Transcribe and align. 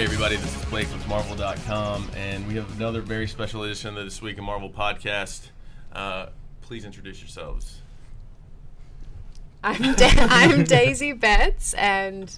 Hey, 0.00 0.06
everybody, 0.06 0.36
this 0.36 0.56
is 0.56 0.64
Blake 0.70 0.90
with 0.90 1.06
Marvel.com, 1.08 2.10
and 2.16 2.48
we 2.48 2.54
have 2.54 2.74
another 2.78 3.02
very 3.02 3.28
special 3.28 3.64
edition 3.64 3.98
of 3.98 4.04
This 4.06 4.22
Week 4.22 4.38
in 4.38 4.44
Marvel 4.44 4.70
podcast. 4.70 5.48
Uh, 5.92 6.28
please 6.62 6.86
introduce 6.86 7.20
yourselves. 7.20 7.82
I'm, 9.62 9.94
da- 9.96 10.08
I'm 10.16 10.64
Daisy 10.64 11.12
Betts, 11.12 11.74
and 11.74 12.34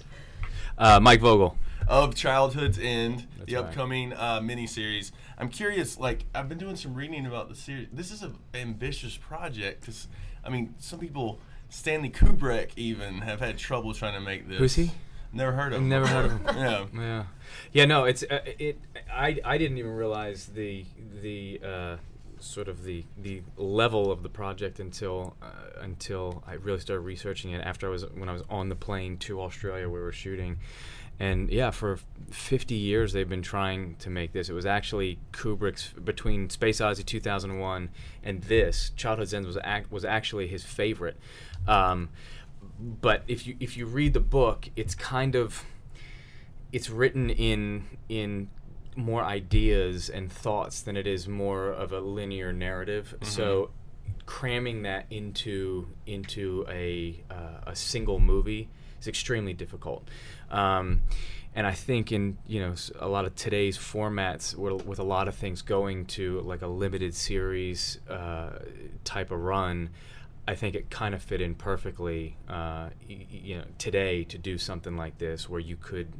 Uh, 0.77 0.99
Mike 1.01 1.21
Vogel. 1.21 1.57
Of 1.87 2.15
Childhood's 2.15 2.77
End, 2.77 3.27
That's 3.37 3.49
the 3.49 3.55
right. 3.55 3.63
upcoming 3.63 4.11
uh, 4.11 4.41
miniseries. 4.41 5.13
I'm 5.37 5.47
curious, 5.47 5.97
like, 5.97 6.25
I've 6.35 6.49
been 6.49 6.57
doing 6.57 6.75
some 6.75 6.93
reading 6.93 7.25
about 7.25 7.47
the 7.47 7.55
series. 7.55 7.87
This 7.93 8.11
is 8.11 8.23
an 8.23 8.35
ambitious 8.53 9.15
project 9.15 9.79
because, 9.79 10.09
I 10.43 10.49
mean, 10.49 10.75
some 10.79 10.99
people, 10.99 11.39
Stanley 11.69 12.09
Kubrick 12.09 12.71
even, 12.75 13.19
have 13.19 13.39
had 13.39 13.57
trouble 13.57 13.93
trying 13.93 14.15
to 14.15 14.19
make 14.21 14.49
this. 14.49 14.57
Who's 14.59 14.75
he? 14.75 14.91
Never 15.33 15.51
heard 15.51 15.73
of 15.73 15.79
him. 15.81 15.89
Never 15.89 16.07
heard 16.07 16.25
of 16.25 16.31
him. 16.31 16.41
yeah. 16.57 16.85
Yeah, 16.93 17.23
yeah. 17.71 17.85
No, 17.85 18.05
it's 18.05 18.23
uh, 18.23 18.39
it. 18.59 18.79
I 19.11 19.39
I 19.43 19.57
didn't 19.57 19.77
even 19.77 19.91
realize 19.95 20.45
the 20.47 20.85
the 21.21 21.59
uh, 21.65 21.97
sort 22.39 22.67
of 22.67 22.83
the 22.83 23.03
the 23.17 23.41
level 23.57 24.11
of 24.11 24.21
the 24.21 24.29
project 24.29 24.79
until 24.79 25.35
uh, 25.41 25.81
until 25.81 26.43
I 26.45 26.53
really 26.53 26.79
started 26.79 27.01
researching 27.01 27.51
it 27.51 27.61
after 27.65 27.87
I 27.87 27.89
was 27.89 28.05
when 28.11 28.29
I 28.29 28.33
was 28.33 28.43
on 28.49 28.69
the 28.69 28.75
plane 28.75 29.17
to 29.19 29.41
Australia 29.41 29.89
where 29.89 30.01
we 30.01 30.05
were 30.05 30.11
shooting. 30.11 30.59
And 31.19 31.49
yeah, 31.51 31.69
for 31.69 31.99
50 32.31 32.73
years 32.73 33.13
they've 33.13 33.29
been 33.29 33.43
trying 33.43 33.95
to 33.97 34.09
make 34.09 34.33
this. 34.33 34.49
It 34.49 34.53
was 34.53 34.65
actually 34.65 35.19
Kubrick's 35.31 35.89
between 35.93 36.49
Space 36.49 36.81
Odyssey 36.81 37.03
2001 37.03 37.89
and 38.23 38.41
this. 38.43 38.91
Childhood's 38.95 39.33
End 39.33 39.45
was 39.45 39.57
ac- 39.63 39.85
was 39.91 40.03
actually 40.03 40.47
his 40.47 40.63
favorite. 40.63 41.17
Um, 41.67 42.09
but 42.83 43.23
if 43.27 43.47
you 43.47 43.55
if 43.59 43.77
you 43.77 43.85
read 43.85 44.13
the 44.13 44.19
book, 44.19 44.69
it's 44.75 44.93
kind 44.95 45.35
of 45.35 45.63
it's 46.71 46.89
written 46.89 47.29
in 47.29 47.85
in 48.09 48.49
more 48.95 49.23
ideas 49.23 50.09
and 50.09 50.31
thoughts 50.31 50.81
than 50.81 50.97
it 50.97 51.07
is 51.07 51.27
more 51.27 51.67
of 51.69 51.91
a 51.91 51.99
linear 51.99 52.51
narrative. 52.51 53.15
So 53.21 53.71
cramming 54.25 54.83
that 54.83 55.05
into 55.09 55.87
into 56.05 56.65
a 56.69 57.23
uh, 57.31 57.61
a 57.71 57.75
single 57.75 58.19
movie 58.19 58.69
is 58.99 59.07
extremely 59.07 59.53
difficult. 59.53 60.07
Um, 60.51 61.01
and 61.55 61.67
I 61.67 61.73
think 61.73 62.11
in 62.11 62.37
you 62.47 62.59
know 62.59 62.75
a 62.99 63.07
lot 63.07 63.25
of 63.25 63.35
today's 63.35 63.77
formats, 63.77 64.55
with 64.55 64.99
a 64.99 65.03
lot 65.03 65.27
of 65.27 65.35
things 65.35 65.61
going 65.61 66.05
to 66.07 66.41
like 66.41 66.61
a 66.61 66.67
limited 66.67 67.15
series 67.15 67.99
uh, 68.09 68.59
type 69.03 69.31
of 69.31 69.39
run, 69.39 69.89
I 70.47 70.55
think 70.55 70.75
it 70.75 70.89
kind 70.89 71.15
of 71.15 71.21
fit 71.23 71.39
in 71.41 71.55
perfectly, 71.55 72.35
uh, 72.49 72.51
y- 72.53 72.91
y- 73.09 73.25
you 73.31 73.57
know, 73.57 73.63
today 73.77 74.23
to 74.25 74.37
do 74.37 74.57
something 74.57 74.97
like 74.97 75.17
this 75.17 75.47
where 75.49 75.59
you 75.61 75.77
could 75.77 76.11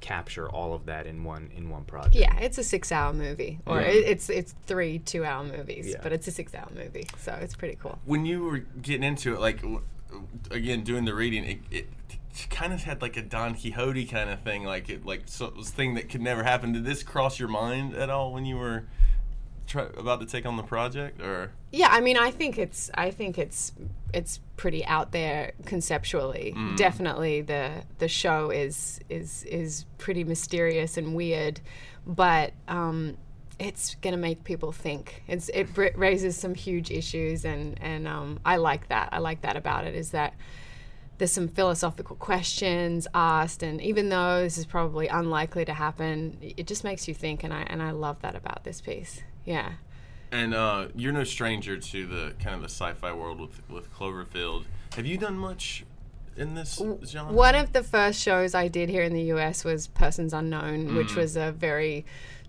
capture 0.00 0.48
all 0.48 0.72
of 0.72 0.86
that 0.86 1.06
in 1.06 1.24
one 1.24 1.50
in 1.56 1.68
one 1.68 1.84
project. 1.84 2.14
yeah, 2.14 2.36
it's 2.38 2.58
a 2.58 2.62
six-hour 2.64 3.12
movie, 3.12 3.58
or 3.66 3.80
Yeah. 3.80 3.88
it, 3.88 4.04
it's 4.08 4.30
it's 4.30 4.54
three 4.66 4.98
two-hour 4.98 5.44
movies, 5.44 5.88
Yeah. 5.88 6.00
but 6.02 6.12
it's 6.12 6.26
a 6.28 6.30
six-hour 6.30 6.68
movie, 6.74 7.06
so 7.18 7.32
it's 7.40 7.54
pretty 7.56 7.76
cool. 7.76 7.98
when 8.04 8.24
you 8.24 8.44
were 8.44 8.58
getting 8.58 9.02
into 9.04 9.34
it, 9.34 9.40
like 9.40 9.60
w- 9.62 9.82
again 10.50 10.82
doing 10.84 11.04
the 11.06 11.14
reading, 11.14 11.44
it, 11.44 11.58
it 11.70 11.88
kind 12.50 12.72
of 12.72 12.82
had 12.84 13.00
like 13.02 13.16
a 13.16 13.22
Don 13.22 13.54
Quixote 13.54 14.04
kind 14.06 14.30
of 14.30 14.40
thing, 14.42 14.64
like 14.64 14.88
it 14.90 15.04
like 15.04 15.22
so, 15.26 15.48
this 15.50 15.70
thing 15.70 15.94
that 15.94 16.08
could 16.08 16.20
never 16.20 16.44
happen. 16.44 16.72
Did 16.72 16.84
this 16.84 17.02
cross 17.02 17.38
your 17.38 17.48
mind 17.48 17.94
at 17.94 18.08
all 18.10 18.32
when 18.32 18.44
you 18.44 18.56
were 18.56 18.84
try, 19.76 20.00
about 20.00 20.20
to 20.20 20.26
take 20.26 20.46
on 20.46 20.56
the 20.56 20.62
project, 20.62 21.20
or 21.20 21.52
Yeah, 21.72 21.88
I 21.90 22.00
mean, 22.00 22.16
I 22.16 22.30
think 22.30 22.58
it's 22.58 22.90
I 22.94 23.10
think 23.10 23.38
it's 23.38 23.72
it's 24.12 24.40
pretty 24.56 24.84
out 24.86 25.12
there 25.12 25.52
conceptually. 25.64 26.54
Definitely, 26.76 27.42
the 27.42 27.84
the 27.98 28.08
show 28.08 28.50
is 28.50 29.00
is 29.08 29.44
is 29.44 29.84
pretty 29.98 30.24
mysterious 30.24 30.96
and 30.96 31.14
weird, 31.14 31.60
but 32.06 32.52
um, 32.68 33.16
it's 33.58 33.94
gonna 33.96 34.16
make 34.16 34.44
people 34.44 34.72
think. 34.72 35.22
It's 35.28 35.48
it 35.50 35.72
br- 35.74 35.96
raises 35.96 36.36
some 36.36 36.54
huge 36.54 36.90
issues, 36.90 37.44
and 37.44 37.78
and 37.82 38.06
um, 38.08 38.40
I 38.44 38.56
like 38.56 38.88
that. 38.88 39.10
I 39.12 39.18
like 39.18 39.42
that 39.42 39.56
about 39.56 39.84
it 39.86 39.94
is 39.94 40.10
that 40.10 40.34
there's 41.18 41.32
some 41.32 41.48
philosophical 41.48 42.16
questions 42.16 43.06
asked, 43.14 43.62
and 43.62 43.80
even 43.80 44.10
though 44.10 44.42
this 44.42 44.58
is 44.58 44.66
probably 44.66 45.08
unlikely 45.08 45.64
to 45.64 45.72
happen, 45.72 46.38
it 46.42 46.66
just 46.66 46.84
makes 46.84 47.08
you 47.08 47.14
think, 47.14 47.42
and 47.44 47.52
I 47.52 47.62
and 47.62 47.82
I 47.82 47.90
love 47.90 48.20
that 48.22 48.36
about 48.36 48.64
this 48.64 48.80
piece. 48.80 49.22
Yeah. 49.46 49.72
and 50.32 50.52
uh, 50.54 50.88
you're 50.94 51.12
no 51.12 51.24
stranger 51.24 51.78
to 51.78 52.06
the 52.06 52.34
kind 52.42 52.54
of 52.56 52.60
the 52.60 52.68
sci-fi 52.68 53.12
world 53.12 53.40
with 53.40 53.62
with 53.70 53.92
Cloverfield. 53.94 54.64
Have 54.96 55.06
you 55.06 55.16
done 55.16 55.38
much 55.38 55.84
in 56.36 56.54
this 56.54 56.82
genre? 57.04 57.32
One 57.32 57.54
of 57.54 57.72
the 57.72 57.82
first 57.82 58.20
shows 58.20 58.54
I 58.54 58.68
did 58.68 58.88
here 58.88 59.02
in 59.02 59.12
the 59.14 59.22
US 59.34 59.64
was 59.64 59.86
Persons 59.86 60.32
Unknown, 60.34 60.94
which 60.96 61.14
was 61.14 61.36
a 61.36 61.52
very 61.52 62.04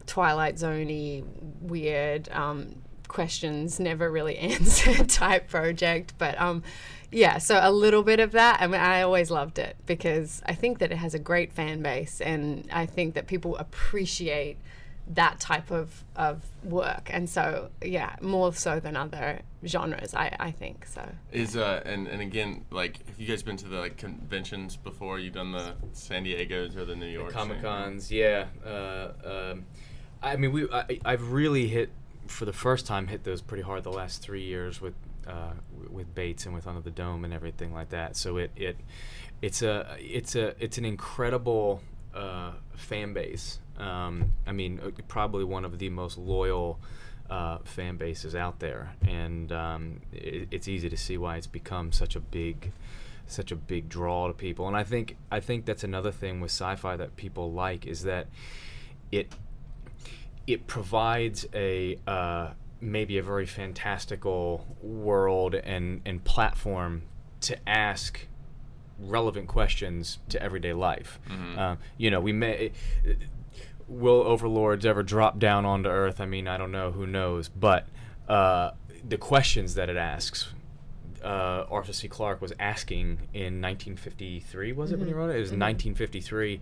Twilight 0.07 0.55
Zoney, 0.55 1.23
weird 1.61 2.29
um, 2.31 2.75
questions 3.07 3.79
never 3.79 4.09
really 4.11 4.37
answered 4.53 5.07
type 5.09 5.47
project. 5.49 6.13
But 6.17 6.39
um, 6.41 6.63
yeah, 7.11 7.37
so 7.37 7.59
a 7.61 7.71
little 7.71 8.03
bit 8.03 8.19
of 8.19 8.31
that. 8.31 8.61
I 8.61 8.67
mean, 8.67 8.81
I 8.81 9.01
always 9.01 9.29
loved 9.29 9.59
it 9.59 9.77
because 9.85 10.41
I 10.45 10.55
think 10.55 10.79
that 10.79 10.91
it 10.91 10.97
has 10.97 11.13
a 11.13 11.19
great 11.19 11.53
fan 11.53 11.81
base, 11.81 12.19
and 12.21 12.67
I 12.71 12.85
think 12.85 13.13
that 13.15 13.27
people 13.27 13.55
appreciate 13.57 14.57
that 15.13 15.39
type 15.39 15.71
of, 15.71 16.03
of 16.15 16.43
work. 16.63 17.09
And 17.11 17.29
so, 17.29 17.69
yeah, 17.81 18.15
more 18.21 18.53
so 18.53 18.79
than 18.79 18.95
other 18.95 19.41
genres, 19.65 20.13
I, 20.13 20.35
I 20.39 20.51
think. 20.51 20.85
So. 20.85 21.07
Is 21.31 21.55
uh 21.55 21.81
and, 21.85 22.07
and 22.07 22.21
again 22.21 22.65
like 22.71 23.05
have 23.07 23.19
you 23.19 23.27
guys 23.27 23.43
been 23.43 23.57
to 23.57 23.67
the 23.67 23.77
like 23.77 23.97
conventions 23.97 24.75
before? 24.75 25.19
You've 25.19 25.33
done 25.33 25.51
the 25.51 25.73
San 25.93 26.23
Diego's 26.23 26.75
or 26.75 26.85
the 26.85 26.95
New 26.95 27.07
York 27.07 27.31
Comic 27.31 27.61
Cons, 27.61 28.11
yeah. 28.11 28.45
Uh, 28.65 29.11
um, 29.51 29.65
I 30.21 30.35
mean, 30.35 30.51
we 30.51 30.69
I, 30.69 30.99
I've 31.05 31.31
really 31.31 31.67
hit 31.67 31.89
for 32.27 32.45
the 32.45 32.53
first 32.53 32.85
time 32.85 33.07
hit 33.07 33.23
those 33.23 33.41
pretty 33.41 33.63
hard 33.63 33.83
the 33.83 33.91
last 33.91 34.21
three 34.21 34.43
years 34.43 34.81
with 34.81 34.93
uh, 35.27 35.53
with 35.89 36.13
Bates 36.13 36.45
and 36.45 36.53
with 36.53 36.67
Under 36.67 36.81
the 36.81 36.91
Dome 36.91 37.25
and 37.25 37.33
everything 37.33 37.73
like 37.73 37.89
that. 37.89 38.15
So 38.15 38.37
it 38.37 38.51
it 38.55 38.77
it's 39.41 39.61
a 39.61 39.95
it's 39.99 40.35
a 40.35 40.55
it's 40.63 40.77
an 40.77 40.85
incredible 40.85 41.81
uh, 42.13 42.53
fan 42.75 43.13
base. 43.13 43.59
Um, 43.77 44.33
I 44.45 44.51
mean, 44.51 44.79
uh, 44.83 44.89
probably 45.07 45.43
one 45.43 45.65
of 45.65 45.77
the 45.79 45.89
most 45.89 46.17
loyal. 46.17 46.79
Uh, 47.29 47.57
fan 47.65 47.97
bases 47.97 48.35
out 48.35 48.59
there, 48.59 48.95
and 49.05 49.51
um, 49.51 49.99
it, 50.13 50.47
it's 50.49 50.69
easy 50.69 50.89
to 50.89 50.95
see 50.95 51.17
why 51.17 51.35
it's 51.35 51.45
become 51.45 51.91
such 51.91 52.15
a 52.15 52.21
big, 52.21 52.71
such 53.25 53.51
a 53.51 53.55
big 53.57 53.89
draw 53.89 54.27
to 54.27 54.33
people. 54.33 54.65
And 54.65 54.77
I 54.77 54.85
think 54.85 55.17
I 55.29 55.41
think 55.41 55.65
that's 55.65 55.83
another 55.83 56.13
thing 56.13 56.39
with 56.39 56.51
sci-fi 56.51 56.95
that 56.95 57.17
people 57.17 57.51
like 57.51 57.85
is 57.85 58.03
that 58.03 58.27
it 59.11 59.33
it 60.47 60.67
provides 60.67 61.45
a 61.53 61.99
uh, 62.07 62.51
maybe 62.79 63.17
a 63.17 63.23
very 63.23 63.45
fantastical 63.45 64.65
world 64.81 65.53
and 65.53 66.01
and 66.05 66.23
platform 66.23 67.01
to 67.41 67.57
ask 67.67 68.21
relevant 68.99 69.47
questions 69.47 70.19
to 70.29 70.41
everyday 70.41 70.73
life. 70.73 71.19
Uh, 71.59 71.75
you 71.97 72.09
know, 72.09 72.21
we 72.21 72.31
may. 72.31 72.71
Will 73.87 74.21
overlords 74.21 74.85
ever 74.85 75.03
drop 75.03 75.39
down 75.39 75.65
onto 75.65 75.89
Earth? 75.89 76.19
I 76.19 76.25
mean, 76.25 76.47
I 76.47 76.57
don't 76.57 76.71
know. 76.71 76.91
Who 76.91 77.07
knows? 77.07 77.47
But 77.49 77.87
uh, 78.27 78.71
the 79.07 79.17
questions 79.17 79.75
that 79.75 79.89
it 79.89 79.97
asks, 79.97 80.49
uh, 81.23 81.65
Arthur 81.69 81.93
C. 81.93 82.07
Clarke 82.07 82.41
was 82.41 82.53
asking 82.59 83.29
in 83.33 83.61
1953. 83.61 84.73
Was 84.73 84.91
it 84.91 84.99
when 84.99 85.07
he 85.07 85.13
wrote 85.13 85.29
it? 85.29 85.37
It 85.37 85.39
was 85.39 85.51
1953. 85.51 86.59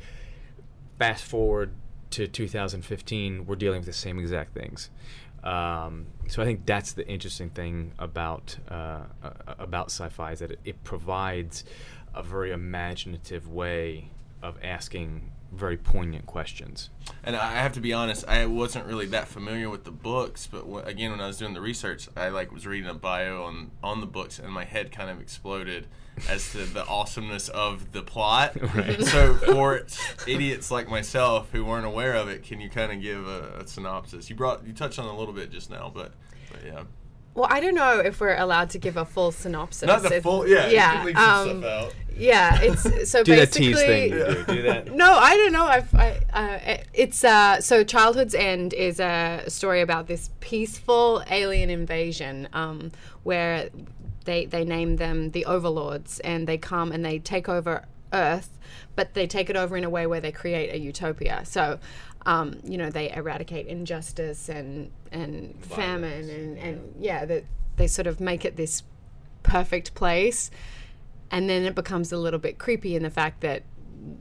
Fast 0.99 1.23
forward 1.23 1.71
to 2.11 2.27
2015, 2.27 3.45
we're 3.45 3.55
dealing 3.55 3.79
with 3.79 3.87
the 3.87 3.93
same 3.93 4.19
exact 4.19 4.53
things. 4.53 4.89
Um, 5.43 6.07
so 6.27 6.41
I 6.41 6.45
think 6.45 6.65
that's 6.65 6.93
the 6.93 7.07
interesting 7.07 7.49
thing 7.49 7.91
about 7.99 8.57
uh, 8.69 9.01
uh, 9.21 9.31
about 9.59 9.87
sci-fi 9.91 10.31
is 10.31 10.39
that 10.39 10.51
it, 10.51 10.59
it 10.65 10.83
provides 10.83 11.65
a 12.15 12.23
very 12.23 12.51
imaginative 12.51 13.47
way 13.47 14.09
of 14.41 14.57
asking 14.63 15.31
very 15.55 15.77
poignant 15.77 16.25
questions. 16.25 16.89
And 17.23 17.35
I 17.35 17.53
have 17.53 17.73
to 17.73 17.79
be 17.79 17.93
honest, 17.93 18.25
I 18.27 18.45
wasn't 18.45 18.85
really 18.85 19.05
that 19.07 19.27
familiar 19.27 19.69
with 19.69 19.83
the 19.83 19.91
books, 19.91 20.47
but 20.47 20.61
w- 20.61 20.79
again, 20.79 21.11
when 21.11 21.21
I 21.21 21.27
was 21.27 21.37
doing 21.37 21.53
the 21.53 21.61
research, 21.61 22.07
I 22.15 22.29
like 22.29 22.51
was 22.51 22.65
reading 22.67 22.89
a 22.89 22.93
bio 22.93 23.43
on 23.43 23.71
on 23.83 24.01
the 24.01 24.07
books, 24.07 24.39
and 24.39 24.51
my 24.51 24.65
head 24.65 24.91
kind 24.91 25.09
of 25.09 25.19
exploded 25.21 25.87
as 26.29 26.51
to 26.51 26.65
the 26.65 26.85
awesomeness 26.87 27.49
of 27.49 27.91
the 27.91 28.01
plot. 28.01 28.57
Right. 28.75 29.01
So 29.03 29.35
for 29.35 29.85
idiots 30.27 30.71
like 30.71 30.87
myself 30.89 31.49
who 31.51 31.65
weren't 31.65 31.85
aware 31.85 32.13
of 32.15 32.27
it, 32.27 32.43
can 32.43 32.59
you 32.61 32.69
kind 32.69 32.91
of 32.91 33.01
give 33.01 33.27
a, 33.27 33.61
a 33.61 33.67
synopsis? 33.67 34.29
You 34.29 34.35
brought 34.35 34.65
you 34.65 34.73
touched 34.73 34.99
on 34.99 35.05
a 35.05 35.17
little 35.17 35.33
bit 35.33 35.51
just 35.51 35.69
now, 35.69 35.91
but, 35.93 36.13
but 36.51 36.65
yeah, 36.65 36.83
Well, 37.35 37.47
I 37.49 37.59
don't 37.59 37.75
know 37.75 37.99
if 37.99 38.19
we're 38.21 38.35
allowed 38.37 38.69
to 38.71 38.77
give 38.79 38.95
a 38.97 39.05
full 39.05 39.31
synopsis. 39.31 39.85
not 39.85 40.01
the 40.01 40.07
It's- 40.07 40.23
full. 40.23 40.47
Yeah, 40.47 40.67
yeah. 40.69 40.93
can 40.93 41.05
leave 41.05 41.17
some 41.17 41.63
um. 41.63 41.89
Yeah, 42.17 42.59
it's 42.61 43.11
so 43.11 43.23
Do 43.23 43.35
that 43.35 43.51
basically. 43.51 43.67
tease 43.73 43.81
thing. 43.81 44.11
you 44.13 44.17
do. 44.19 44.43
Do 44.55 44.61
that. 44.63 44.93
No, 44.95 45.15
I 45.17 45.35
don't 45.35 45.51
know. 45.51 45.65
I've, 45.65 45.93
I, 45.93 46.19
uh, 46.31 46.77
it's 46.93 47.25
uh, 47.25 47.59
so 47.59 47.83
Childhood's 47.83 48.33
End 48.33 48.73
is 48.73 49.01
a 49.01 49.43
story 49.49 49.81
about 49.81 50.07
this 50.07 50.29
peaceful 50.39 51.21
alien 51.29 51.69
invasion, 51.69 52.47
um, 52.53 52.93
where 53.23 53.67
they 54.23 54.45
they 54.45 54.63
name 54.63 54.95
them 54.95 55.31
the 55.31 55.43
Overlords, 55.45 56.21
and 56.21 56.47
they 56.47 56.57
come 56.57 56.93
and 56.93 57.03
they 57.03 57.19
take 57.19 57.49
over 57.49 57.83
Earth, 58.13 58.57
but 58.95 59.13
they 59.13 59.27
take 59.27 59.49
it 59.49 59.57
over 59.57 59.75
in 59.75 59.83
a 59.83 59.89
way 59.89 60.07
where 60.07 60.21
they 60.21 60.31
create 60.31 60.73
a 60.73 60.79
utopia. 60.79 61.41
So, 61.43 61.79
um, 62.25 62.59
you 62.63 62.77
know, 62.77 62.89
they 62.89 63.11
eradicate 63.11 63.67
injustice 63.67 64.49
and 64.49 64.91
and 65.11 65.63
famine 65.63 66.29
and 66.29 66.57
and 66.57 66.95
yeah, 66.99 67.25
that 67.25 67.45
they 67.77 67.87
sort 67.87 68.07
of 68.07 68.19
make 68.19 68.45
it 68.45 68.55
this 68.55 68.83
perfect 69.43 69.93
place, 69.93 70.49
and 71.29 71.49
then 71.49 71.63
it 71.63 71.75
becomes 71.75 72.11
a 72.11 72.17
little 72.17 72.39
bit 72.39 72.57
creepy 72.57 72.95
in 72.95 73.03
the 73.03 73.09
fact 73.09 73.41
that 73.41 73.63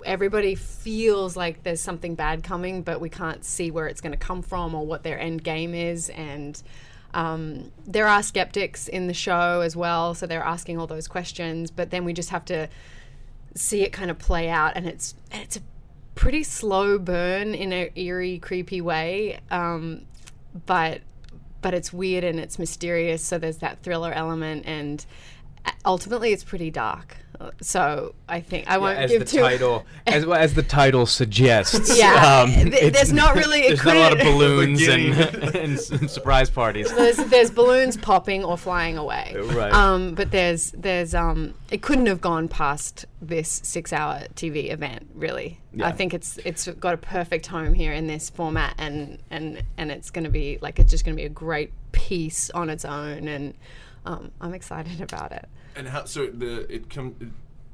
everybody 0.05 0.55
feels 0.55 1.37
like 1.37 1.63
there's 1.63 1.81
something 1.81 2.15
bad 2.15 2.43
coming, 2.43 2.83
but 2.83 3.01
we 3.01 3.09
can't 3.09 3.45
see 3.45 3.71
where 3.71 3.87
it's 3.87 4.01
going 4.01 4.13
to 4.13 4.19
come 4.19 4.43
from 4.43 4.75
or 4.75 4.87
what 4.87 5.03
their 5.03 5.19
end 5.19 5.45
game 5.45 5.75
is. 5.75 6.09
And 6.11 6.61
um, 7.13 7.73
there 7.87 8.07
are 8.07 8.23
skeptics 8.23 8.89
in 8.89 9.07
the 9.07 9.15
show 9.15 9.61
as 9.61 9.77
well, 9.77 10.15
so 10.15 10.27
they're 10.27 10.43
asking 10.43 10.79
all 10.79 10.87
those 10.87 11.09
questions. 11.09 11.71
But 11.71 11.91
then 11.91 12.05
we 12.05 12.13
just 12.13 12.31
have 12.31 12.45
to 12.47 12.69
see 13.55 13.83
it 13.83 13.93
kind 13.93 14.11
of 14.11 14.19
play 14.19 14.49
out, 14.49 14.73
and 14.75 14.87
it's 14.87 15.15
it's 15.33 15.57
a 15.57 15.61
pretty 16.15 16.43
slow 16.43 16.99
burn 16.99 17.55
in 17.55 17.73
a 17.73 17.91
eerie, 17.95 18.39
creepy 18.39 18.81
way. 18.81 19.41
Um, 19.51 20.07
but 20.67 21.01
but 21.61 21.73
it's 21.73 21.93
weird 21.93 22.25
and 22.25 22.39
it's 22.39 22.59
mysterious. 22.59 23.25
So 23.25 23.39
there's 23.39 23.59
that 23.59 23.83
thriller 23.83 24.13
element, 24.13 24.67
and 24.67 25.05
ultimately 25.85 26.33
it's 26.33 26.45
pretty 26.45 26.71
dark. 26.71 27.17
So 27.61 28.15
I 28.29 28.41
think 28.41 28.71
I 28.71 28.79
won't 28.79 28.97
as 28.99 29.11
give 29.11 29.21
the 29.21 29.27
too. 29.27 29.41
title 29.41 29.85
as 30.07 30.25
well 30.25 30.41
as 30.41 30.55
the 30.55 30.63
title 30.63 31.05
suggests. 31.05 31.99
Yeah, 31.99 32.43
um, 32.43 32.71
th- 32.71 32.93
there's 32.93 33.13
not 33.13 33.35
really- 33.35 33.63
There's 33.69 33.85
not 33.85 33.97
a 33.97 34.01
lot 34.01 34.13
of 34.13 34.19
balloons 34.21 34.81
and, 34.87 35.15
Beginning. 35.15 35.55
and, 35.91 36.11
surprise 36.11 36.49
parties. 36.49 36.95
there's 36.95 37.17
there's 37.17 37.51
balloons 37.51 37.97
popping 37.97 38.45
or 38.45 38.57
flying 38.57 38.97
away. 38.97 39.35
Right. 39.37 39.73
Um, 39.73 40.15
but 40.15 40.31
there's 40.31 40.71
there's 40.73 41.15
um 41.15 41.55
it 41.71 41.83
couldn't 41.83 42.07
have 42.07 42.21
gone 42.21 42.49
past 42.49 43.05
this 43.21 43.61
six 43.65 43.93
hour 43.93 44.21
TV 44.37 44.73
event 44.73 45.09
really. 45.15 45.61
Yeah. 45.73 45.89
I 45.89 45.93
think 45.93 46.15
it's 46.15 46.39
it's 46.45 46.67
got 46.69 46.95
a 46.95 46.99
perfect 46.99 47.47
home 47.47 47.75
here 47.75 47.93
in 47.93 48.07
this 48.07 48.31
format 48.31 48.75
and 48.79 49.19
and 49.31 49.63
and 49.77 49.91
it's 49.91 50.11
going 50.11 50.25
to 50.25 50.31
be 50.31 50.59
like 50.63 50.79
it's 50.79 50.91
just 50.91 51.05
going 51.05 51.17
to 51.17 51.21
be 51.21 51.27
a 51.27 51.31
great 51.31 51.73
piece 51.93 52.49
on 52.51 52.71
its 52.71 52.85
own 52.85 53.29
and 53.29 53.55
um, 54.07 54.31
I'm 54.41 54.55
excited 54.55 55.01
about 55.09 55.33
it. 55.33 55.49
And 55.77 55.89
how? 55.89 56.05
So 56.05 56.27
the 56.27 56.73
it 56.73 56.91
come 56.91 57.17
it 57.21 57.29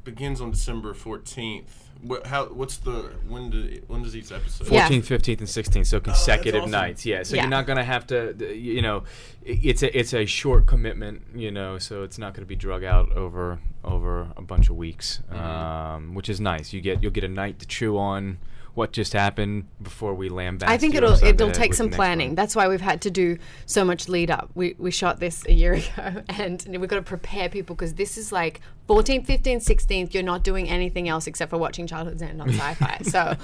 begins 0.04 0.40
on 0.40 0.50
December 0.50 0.94
fourteenth. 0.94 1.86
What? 2.02 2.26
How? 2.26 2.46
What's 2.46 2.78
the 2.78 3.12
when? 3.28 3.50
Do, 3.50 3.78
when 3.88 4.02
does 4.02 4.16
each 4.16 4.32
episode? 4.32 4.68
Yeah. 4.72 4.88
14th, 4.88 5.02
15th, 5.02 5.38
and 5.40 5.48
16th, 5.48 5.86
so 5.86 6.00
consecutive 6.00 6.62
awesome. 6.62 6.70
nights. 6.70 7.04
Yeah, 7.04 7.22
so 7.24 7.36
Yeah. 7.36 7.42
you're 7.42 7.50
not 7.50 7.66
gonna 7.66 7.84
have 7.84 8.06
to, 8.06 8.34
you 8.56 8.80
know, 8.80 9.04
it's 9.44 9.82
a 9.82 9.98
it's 9.98 10.14
a 10.14 10.24
short 10.24 10.66
commitment, 10.66 11.22
you 11.34 11.50
know, 11.50 11.76
so 11.78 12.02
it's 12.02 12.16
not 12.16 12.32
gonna 12.32 12.46
be 12.46 12.56
drug 12.56 12.84
out 12.84 13.12
over 13.12 13.58
over 13.84 14.28
a 14.36 14.40
bunch 14.42 14.70
of 14.70 14.76
weeks, 14.76 15.20
Mm-hmm. 15.30 15.38
um, 15.44 16.14
which 16.14 16.30
is 16.30 16.40
nice. 16.40 16.72
You 16.72 16.80
get 16.80 17.02
you'll 17.02 17.12
get 17.12 17.24
a 17.24 17.28
night 17.28 17.58
to 17.58 17.66
chew 17.66 17.98
on 17.98 18.38
what 18.80 18.92
just 18.92 19.12
happened 19.12 19.66
before 19.82 20.14
we 20.14 20.30
lambast. 20.30 20.64
I 20.66 20.78
think 20.78 20.94
it'll 20.94 21.22
it'll 21.22 21.50
take 21.50 21.74
some 21.74 21.90
planning. 21.90 22.30
one. 22.30 22.34
That's 22.34 22.56
why 22.56 22.66
we've 22.66 22.80
had 22.80 23.02
to 23.02 23.10
do 23.10 23.36
so 23.66 23.84
much 23.84 24.08
lead 24.08 24.30
up. 24.30 24.48
We 24.54 24.74
we 24.78 24.90
shot 24.90 25.20
this 25.20 25.44
a 25.46 25.52
year 25.52 25.74
ago, 25.82 26.22
and 26.30 26.66
we've 26.66 26.88
got 26.88 26.96
to 26.96 27.02
prepare 27.02 27.50
people 27.50 27.76
because 27.76 27.92
this 27.94 28.16
is 28.16 28.32
like 28.32 28.62
14th, 28.88 29.26
15th, 29.26 29.68
16th. 29.68 30.14
You're 30.14 30.22
not 30.22 30.42
doing 30.42 30.66
anything 30.70 31.10
else 31.10 31.26
except 31.26 31.50
for 31.50 31.58
watching 31.58 31.86
Childhood's 31.86 32.22
End 32.22 32.40
on 32.40 32.48
Syfy. 32.60 33.04
So 33.04 33.36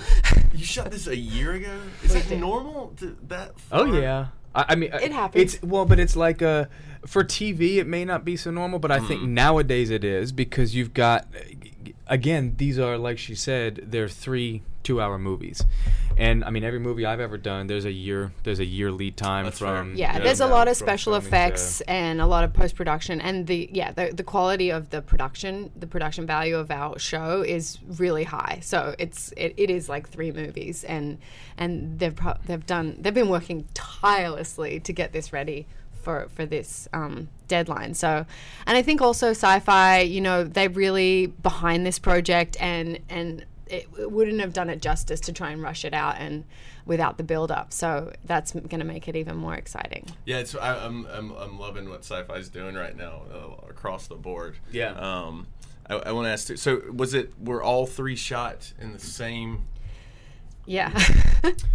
You 0.55 0.65
shot 0.65 0.91
this 0.91 1.07
a 1.07 1.17
year 1.17 1.53
ago. 1.53 1.79
Is 2.03 2.15
it 2.15 2.27
did. 2.31 2.41
normal? 2.41 2.95
To, 3.01 3.15
that? 3.29 3.53
Oh 3.71 3.85
yeah. 3.85 4.29
I, 4.55 4.65
I 4.71 4.75
mean, 4.75 4.91
uh, 4.91 5.01
It 5.03 5.13
happens. 5.13 5.55
It's 5.55 5.63
well, 5.63 5.85
but 5.85 6.01
it's 6.01 6.17
like 6.17 6.41
uh 6.41 6.65
for 7.07 7.23
TV, 7.23 7.77
it 7.77 7.87
may 7.87 8.07
not 8.07 8.25
be 8.25 8.37
so 8.37 8.51
normal, 8.51 8.79
but 8.79 8.91
I 8.91 9.01
think 9.01 9.23
nowadays 9.23 9.91
it 9.91 10.03
is 10.03 10.33
because 10.33 10.75
you've 10.75 10.93
got, 10.93 11.29
again, 12.09 12.55
these 12.57 12.79
are 12.79 12.97
like 12.99 13.19
she 13.19 13.35
said, 13.35 13.81
they're 13.85 14.09
three 14.09 14.63
two-hour 14.87 15.19
movies, 15.19 15.59
and 16.17 16.45
I 16.45 16.51
mean 16.51 16.65
every 16.65 16.79
movie 16.79 17.05
I've 17.05 17.21
ever 17.29 17.39
done, 17.39 17.67
there's 17.67 17.85
a 17.85 17.91
year, 18.07 18.33
there's 18.45 18.61
a 18.61 18.65
year 18.65 18.91
lead 19.01 19.17
time 19.17 19.45
That's 19.45 19.59
from 19.59 19.91
fair. 19.91 19.97
yeah, 19.99 20.13
Yeah, 20.17 20.23
there's 20.25 20.41
a 20.41 20.47
lot 20.47 20.69
of 20.69 20.77
special 20.77 21.13
filming 21.13 21.31
to- 21.31 21.37
effects 21.37 21.81
and 21.83 22.21
a 22.21 22.27
lot 22.27 22.45
of 22.45 22.53
post 22.53 22.75
production, 22.77 23.21
and 23.21 23.47
the 23.47 23.69
yeah 23.73 23.91
the 23.93 24.13
the 24.15 24.23
quality 24.23 24.71
of 24.71 24.91
the 24.91 25.03
production, 25.03 25.71
the 25.83 25.87
production 25.89 26.25
value 26.27 26.57
of 26.57 26.71
our 26.71 26.99
show 26.99 27.43
is 27.43 27.79
really 27.99 28.25
high. 28.25 28.59
So 28.63 28.95
it's 28.99 29.33
it, 29.37 29.55
it 29.57 29.71
is 29.71 29.89
like 29.89 30.09
three 30.09 30.33
movies, 30.33 30.85
and 30.85 31.19
and 31.59 31.99
they've 31.99 32.15
pro- 32.15 32.39
they've 32.47 32.65
done 32.67 32.97
they've 33.01 33.13
been 33.23 33.29
working 33.39 33.67
tirelessly 33.75 34.81
to 34.81 34.93
get 34.93 35.13
this 35.13 35.33
ready 35.33 35.67
for 36.03 36.29
for 36.35 36.47
this 36.47 36.87
um, 36.93 37.29
deadline. 37.49 37.93
So, 37.95 38.25
and 38.67 38.77
I 38.79 38.83
think 38.83 39.01
also 39.03 39.33
Syfy, 39.33 40.09
you 40.09 40.21
know, 40.21 40.45
they're 40.45 40.71
really 40.71 41.27
behind 41.27 41.85
this 41.85 41.99
project, 41.99 42.57
and 42.61 43.01
and 43.09 43.45
it, 43.67 43.89
it 43.99 44.11
wouldn't 44.11 44.41
have 44.41 44.53
done 44.53 44.71
it 44.71 44.81
justice 44.81 45.21
to 45.21 45.33
try 45.33 45.51
and 45.51 45.63
rush 45.63 45.85
it 45.85 45.93
out 45.95 46.17
and 46.19 46.45
without 46.85 47.19
the 47.19 47.25
build 47.25 47.51
up. 47.51 47.73
So 47.73 48.13
that's 48.25 48.53
going 48.53 48.69
to 48.81 48.85
make 48.85 49.09
it 49.09 49.17
even 49.17 49.37
more 49.37 49.55
exciting. 49.55 50.07
Yeah, 50.25 50.39
it's, 50.39 50.55
I, 50.55 50.85
I'm, 50.85 51.07
I'm, 51.07 51.33
I'm 51.33 51.59
loving 51.59 51.89
what 51.89 52.05
Syfy's 52.05 52.49
doing 52.49 52.75
right 52.75 52.97
now 52.97 53.23
uh, 53.33 53.67
across 53.69 54.07
the 54.07 54.15
board. 54.15 54.57
Yeah. 54.71 54.93
Um, 54.93 55.47
I, 55.89 55.95
I 55.97 56.13
want 56.13 56.27
to 56.27 56.31
ask. 56.31 56.47
Too, 56.49 56.57
so 56.57 56.81
was 56.93 57.15
it? 57.15 57.33
Were 57.41 57.63
all 57.63 57.87
three 57.87 58.17
shot 58.17 58.73
in 58.81 58.93
the 58.93 58.99
same? 58.99 59.63
Yeah, 60.69 60.91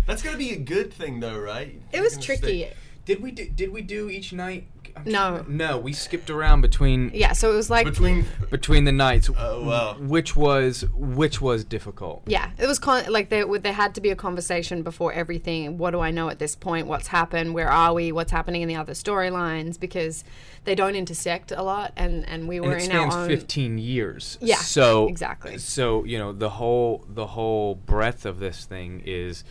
That's 0.05 0.21
got 0.21 0.31
to 0.33 0.37
be 0.37 0.51
a 0.51 0.57
good 0.57 0.91
thing, 0.91 1.21
though, 1.21 1.39
right? 1.39 1.81
it 1.93 2.01
was 2.01 2.17
tricky. 2.17 2.63
stay- 2.63 2.73
Did 3.05 3.21
we 3.21 3.31
do? 3.31 3.47
Did 3.47 3.71
we 3.71 3.81
do 3.81 4.09
each 4.09 4.33
night? 4.33 4.67
I'm 4.95 5.03
No. 5.11 5.45
no, 5.47 5.77
we 5.77 5.93
skipped 5.93 6.29
around 6.29 6.61
between 6.61 7.11
Yeah, 7.13 7.33
so 7.33 7.51
it 7.51 7.55
was 7.55 7.69
like 7.69 7.85
between. 7.85 8.25
between 8.49 8.83
the 8.85 8.91
nights. 8.91 9.29
Oh 9.37 9.63
wow. 9.63 9.95
Which 9.99 10.35
was 10.35 10.85
which 10.93 11.41
was 11.41 11.63
difficult. 11.63 12.23
Yeah, 12.25 12.51
it 12.57 12.67
was 12.67 12.79
con- 12.79 13.11
like 13.11 13.29
there 13.29 13.45
there 13.59 13.73
had 13.73 13.95
to 13.95 14.01
be 14.01 14.09
a 14.09 14.15
conversation 14.15 14.83
before 14.83 15.13
everything. 15.13 15.77
What 15.77 15.91
do 15.91 15.99
I 15.99 16.11
know 16.11 16.29
at 16.29 16.39
this 16.39 16.55
point? 16.55 16.87
What's 16.87 17.07
happened? 17.07 17.53
Where 17.53 17.69
are 17.69 17.93
we? 17.93 18.11
What's 18.11 18.31
happening 18.31 18.61
in 18.61 18.67
the 18.67 18.75
other 18.75 18.93
storylines? 18.93 19.79
Because 19.79 20.23
they 20.63 20.75
don't 20.75 20.95
intersect 20.95 21.51
a 21.51 21.63
lot, 21.63 21.91
and 21.95 22.27
and 22.27 22.47
we 22.47 22.59
were 22.59 22.73
and 22.73 22.81
it 22.83 22.89
in 22.89 22.95
our 22.95 23.21
own. 23.23 23.27
15 23.27 23.77
years. 23.77 24.37
Yeah, 24.41 24.55
So 24.57 25.07
exactly. 25.07 25.57
So 25.57 26.03
you 26.05 26.17
know 26.17 26.33
the 26.33 26.49
whole 26.51 27.05
the 27.09 27.27
whole 27.27 27.75
breadth 27.75 28.25
of 28.25 28.39
this 28.39 28.65
thing 28.65 29.01
is 29.05 29.43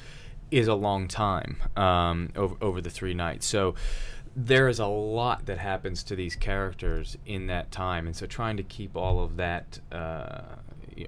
is 0.51 0.67
a 0.67 0.75
long 0.75 1.07
time 1.07 1.57
um, 1.77 2.29
over 2.35 2.57
over 2.61 2.81
the 2.81 2.91
three 2.91 3.15
nights. 3.15 3.47
So 3.47 3.75
there 4.47 4.69
is 4.69 4.79
a 4.79 4.87
lot 4.87 5.47
that 5.47 5.59
happens 5.59 6.03
to 6.05 6.17
these 6.17 6.37
characters 6.37 7.19
in 7.27 7.47
that 7.49 7.71
time, 7.71 8.07
and 8.07 8.17
so 8.17 8.27
trying 8.27 8.57
to 8.57 8.63
keep 8.63 8.97
all 8.97 9.23
of 9.23 9.37
that 9.37 9.81
uh, 9.93 10.43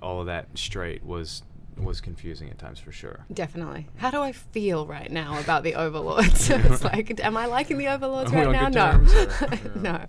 all 0.00 0.21
of 0.21 0.26
that 0.26 0.47
straight 0.54 1.04
was 1.04 1.42
was 1.76 2.02
confusing 2.02 2.50
at 2.50 2.59
times 2.59 2.78
for 2.78 2.92
sure. 2.92 3.25
Definitely. 3.33 3.88
How 3.97 4.11
do 4.11 4.21
I 4.21 4.33
feel 4.33 4.87
right 4.87 5.11
now 5.11 5.40
about 5.40 5.62
the 5.62 5.75
overlords? 5.75 6.50
it's 6.50 6.85
like, 6.85 7.18
am 7.25 7.37
I 7.37 7.47
liking 7.47 7.78
the 7.78 7.88
overlords 7.88 8.30
right 8.30 8.50
now? 8.50 8.68
No, 8.68 8.99
good 8.99 9.30
terms, 9.30 9.75
no. 9.76 10.04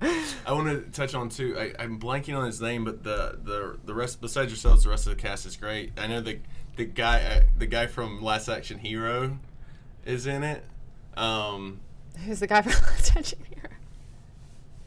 I 0.45 0.51
want 0.51 0.67
to 0.67 0.91
touch 0.91 1.15
on 1.15 1.29
too. 1.29 1.55
I, 1.57 1.73
I'm 1.81 1.99
blanking 1.99 2.37
on 2.37 2.45
his 2.45 2.61
name, 2.61 2.83
but 2.83 3.03
the 3.03 3.39
the 3.41 3.79
the 3.85 3.93
rest 3.93 4.19
besides 4.21 4.51
yourselves, 4.51 4.83
the 4.83 4.89
rest 4.89 5.07
of 5.07 5.15
the 5.15 5.21
cast 5.21 5.45
is 5.45 5.55
great. 5.55 5.93
I 5.97 6.07
know 6.07 6.19
the 6.19 6.39
the 6.75 6.85
guy 6.85 7.21
uh, 7.21 7.41
the 7.57 7.67
guy 7.67 7.87
from 7.87 8.21
Last 8.21 8.49
Action 8.49 8.79
Hero 8.79 9.39
is 10.05 10.27
in 10.27 10.43
it. 10.43 10.65
Um, 11.15 11.79
Who's 12.25 12.39
the 12.39 12.47
guy 12.47 12.61
from 12.61 12.71
Last 12.89 13.15
Action 13.15 13.39
Hero? 13.49 13.69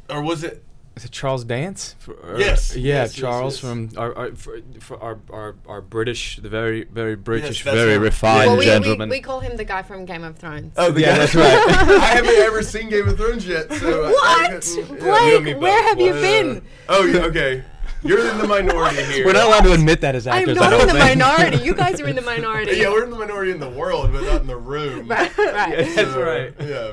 or 0.09 0.23
was 0.23 0.45
it? 0.45 0.63
Is 0.97 1.05
it 1.05 1.11
Charles 1.11 1.45
Dance? 1.45 1.95
For, 1.99 2.15
or- 2.15 2.39
Yes, 2.39 2.75
Yeah, 2.75 3.03
yes, 3.03 3.13
yes, 3.13 3.15
Charles 3.21 3.55
yes. 3.55 3.61
from 3.61 3.91
our 3.99 4.17
our, 4.17 4.35
for, 4.35 4.61
for 4.81 5.03
our, 5.03 5.19
our 5.31 5.55
our 5.67 5.81
British, 5.83 6.37
the 6.37 6.49
very 6.49 6.85
very 6.85 7.17
British, 7.17 7.65
that's 7.65 7.77
very 7.77 7.95
him. 7.97 8.03
refined 8.03 8.47
well, 8.47 8.53
we, 8.57 8.59
we, 8.61 8.65
gentleman. 8.65 9.09
we 9.11 9.21
call 9.21 9.41
him 9.41 9.57
the 9.59 9.65
guy 9.65 9.83
from 9.83 10.07
Game 10.07 10.25
of 10.25 10.37
Thrones. 10.39 10.73
Oh, 10.79 10.91
the 10.91 11.03
Yeah, 11.03 11.09
guy- 11.09 11.19
that's 11.19 11.35
right. 11.35 11.45
I 12.01 12.15
haven't 12.15 12.37
ever 12.37 12.63
seen 12.75 12.89
Game 12.89 13.09
of 13.09 13.17
Thrones 13.19 13.47
yet. 13.47 13.71
So 13.75 14.05
I- 14.05 14.09
I 14.09 14.11
What? 14.11 14.63
couldn't- 14.63 14.77
yeah. 14.77 14.85
Blake, 15.01 15.31
you 15.31 15.37
and 15.37 15.45
me 15.45 15.55
where 15.55 15.83
have 15.83 16.01
you 16.01 16.13
Well, 16.13 16.23
been? 16.23 16.63
Oh, 16.89 17.05
yeah, 17.05 17.19
okay. 17.25 17.63
You're 18.03 18.31
in 18.31 18.39
the 18.39 18.47
minority 18.47 19.03
here. 19.05 19.27
We're 19.27 19.33
not 19.33 19.47
allowed 19.49 19.65
to 19.65 19.73
admit 19.73 20.01
that 20.03 20.15
as 20.15 20.27
actors. 20.27 20.57
I'm 20.57 20.63
actors. 20.63 20.71
not 20.71 20.73
I 20.73 20.77
in 20.83 20.87
don't 20.87 20.97
the 20.97 21.05
think. 21.05 21.19
minority. 21.19 21.65
You 21.65 21.75
guys 21.75 22.01
are 22.01 22.07
in 22.09 22.15
the 22.17 22.23
minority. 22.23 22.77
Yeah, 22.77 22.89
we're 22.91 23.05
in 23.05 23.11
the 23.11 23.19
minority 23.19 23.51
in 23.51 23.59
the 23.61 23.69
world, 23.71 24.13
but 24.13 24.23
not 24.23 24.41
in 24.43 24.47
the 24.47 24.57
room. 24.57 25.09
right. 25.09 25.37
right. 25.37 25.47
Yeah, 25.79 25.95
that's 25.95 25.95
So, 26.13 26.23
right. 26.23 26.55
Yeah. 26.61 26.93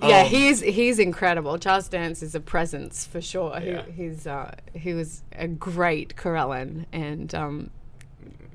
Yeah, 0.00 0.20
Um, 0.20 0.26
he's 0.28 0.60
he's 0.60 0.98
incredible. 0.98 1.58
Charles 1.58 1.88
Dance 1.88 2.22
is 2.22 2.34
a 2.34 2.40
presence 2.40 3.04
for 3.06 3.20
sure. 3.20 3.58
Yeah. 3.60 3.82
He, 3.86 4.04
he's 4.04 4.26
uh, 4.26 4.54
he 4.74 4.94
was 4.94 5.22
a 5.32 5.48
great 5.48 6.14
Karellen, 6.16 6.86
and 6.92 7.34
um, 7.34 7.70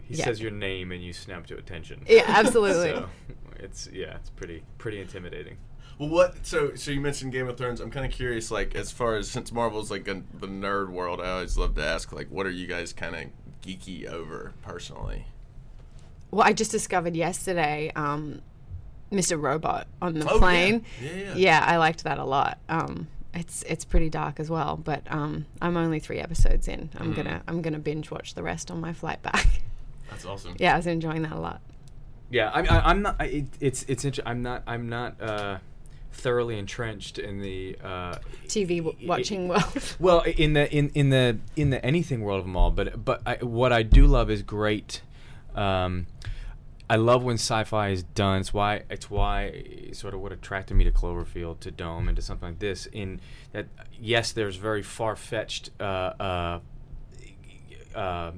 He 0.03 0.15
Yeah. 0.15 0.25
says 0.25 0.41
your 0.41 0.51
name 0.51 0.91
and 0.91 1.03
you 1.03 1.12
snap 1.13 1.45
to 1.47 1.57
attention. 1.57 2.01
yeah, 2.07 2.23
absolutely. 2.27 2.91
So 2.93 3.09
it's 3.59 3.89
yeah, 3.93 4.15
it's 4.15 4.29
pretty 4.29 4.63
pretty 4.77 5.00
intimidating. 5.01 5.57
Well, 6.00 6.09
what? 6.09 6.45
So, 6.45 6.73
so 6.75 6.91
you 6.91 7.00
mentioned 7.00 7.31
Game 7.31 7.47
of 7.47 7.55
Thrones. 7.57 7.79
I'm 7.79 7.91
kind 7.91 8.05
of 8.05 8.12
curious, 8.12 8.50
like, 8.50 8.73
as 8.75 8.91
far 8.91 9.15
as 9.15 9.29
since 9.29 9.51
Marvel's 9.51 9.91
like 9.91 10.07
a, 10.07 10.23
the 10.39 10.47
nerd 10.47 10.89
world, 10.89 11.21
I 11.21 11.29
always 11.29 11.55
love 11.57 11.75
to 11.75 11.85
ask, 11.85 12.12
like, 12.12 12.29
what 12.29 12.45
are 12.47 12.51
you 12.51 12.65
guys 12.67 12.91
kind 12.93 13.15
of 13.15 13.25
geeky 13.62 14.05
over 14.07 14.53
personally? 14.63 15.27
Well, 16.31 16.45
I 16.45 16.51
just 16.53 16.71
discovered 16.71 17.15
yesterday, 17.15 17.91
um, 17.95 18.41
Mr. 19.13 19.39
Robot 19.41 19.88
on 20.01 20.15
the 20.20 20.29
Oh, 20.29 20.39
plane. 20.39 20.84
Yeah, 21.01 21.12
yeah. 21.13 21.34
Yeah, 21.36 21.63
I 21.65 21.77
liked 21.77 22.03
that 22.03 22.17
a 22.17 22.25
lot. 22.25 22.58
Um, 22.67 23.08
it's 23.34 23.63
it's 23.63 23.86
pretty 23.86 24.10
dark 24.10 24.39
as 24.39 24.50
well. 24.50 24.75
But 24.75 25.03
um, 25.10 25.46
I'm 25.62 25.77
only 25.77 26.00
three 26.00 26.20
episodes 26.20 26.67
in. 26.67 26.89
I'm 27.00 27.13
Mm. 27.13 27.15
gonna 27.15 27.41
I'm 27.48 27.62
gonna 27.62 27.79
binge 27.79 28.12
watch 28.12 28.34
the 28.34 28.43
rest 28.43 28.70
on 28.72 28.82
my 28.82 28.93
flight 28.93 29.22
back. 29.22 29.48
That's 30.10 30.25
awesome. 30.25 30.55
yeah, 30.60 30.74
I 30.74 30.77
was 30.77 30.88
enjoying 30.88 31.22
that 31.24 31.32
a 31.32 31.39
lot. 31.39 31.62
Yeah, 32.29 32.50
I, 32.50 32.62
I, 32.62 32.89
I'm 32.89 33.01
not. 33.03 33.15
I, 33.20 33.25
it, 33.25 33.46
it's 33.60 33.86
it's. 33.88 34.05
Inter- 34.05 34.24
I'm 34.25 34.41
not. 34.41 34.63
I'm 34.67 34.89
not 34.89 35.22
uh, 35.22 35.58
thoroughly 36.12 36.58
entrenched 36.58 37.17
in 37.20 37.41
the. 37.41 37.77
Uh, 37.84 38.15
TV 38.48 38.77
w- 38.84 38.96
i- 39.01 39.08
watching 39.08 39.48
world. 39.48 39.63
Well, 40.00 40.22
in 40.22 40.53
the 40.53 40.72
in 40.75 40.89
in 40.96 41.10
the 41.10 41.38
in 41.55 41.70
the 41.70 41.84
anything 41.86 42.22
world 42.22 42.39
of 42.39 42.46
them 42.46 42.55
all, 42.58 42.72
but 42.72 43.03
but 43.05 43.22
I, 43.25 43.36
what 43.38 43.72
I 43.72 43.84
do 43.84 44.05
love 44.08 44.29
is 44.32 44.41
great. 44.41 45.01
Um, 45.55 46.08
I 46.90 46.98
love 46.98 47.24
when 47.24 47.36
sci-fi 47.36 47.90
is 47.90 48.04
done. 48.04 48.42
It's 48.42 48.54
why 48.54 48.84
it's 48.90 49.10
why 49.10 49.90
sort 49.94 50.13
of 50.13 50.20
what 50.20 50.32
attracted 50.32 50.75
me 50.75 50.84
to 50.84 50.92
Cloverfield, 50.92 51.60
to 51.62 51.72
Dome, 51.72 52.08
and 52.08 52.16
to 52.16 52.22
something 52.22 52.50
like 52.50 52.60
this. 52.60 52.88
In 52.88 53.22
that, 53.54 53.68
yes, 54.00 54.32
there's 54.34 54.58
very 54.58 54.84
far-fetched, 54.84 55.72
uh, 55.80 55.84
uh, 55.84 56.60
uh, 57.96 58.32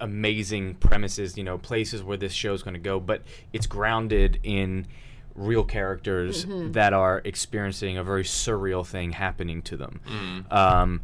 amazing 0.00 0.74
premises. 0.76 1.36
You 1.36 1.44
know, 1.44 1.58
places 1.58 2.02
where 2.02 2.16
this 2.16 2.32
show's 2.32 2.62
going 2.62 2.74
to 2.74 2.80
go, 2.80 3.00
but 3.00 3.22
it's 3.52 3.66
grounded 3.66 4.38
in 4.42 4.86
real 5.34 5.64
characters 5.64 6.44
that 6.72 6.92
are 6.92 7.20
experiencing 7.24 7.96
a 7.96 8.04
very 8.04 8.22
surreal 8.22 8.86
thing 8.86 9.12
happening 9.12 9.62
to 9.62 9.76
them. 9.76 10.00
Um, 10.50 11.00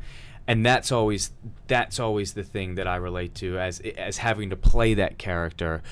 and 0.46 0.64
that's 0.64 0.92
always 0.92 1.30
that's 1.66 1.98
always 2.00 2.32
the 2.34 2.42
thing 2.42 2.76
that 2.76 2.86
I 2.86 2.96
relate 2.96 3.34
to 3.36 3.58
as 3.58 3.80
as 3.80 4.18
having 4.18 4.50
to 4.50 4.56
play 4.56 4.94
that 4.94 5.18
character. 5.18 5.82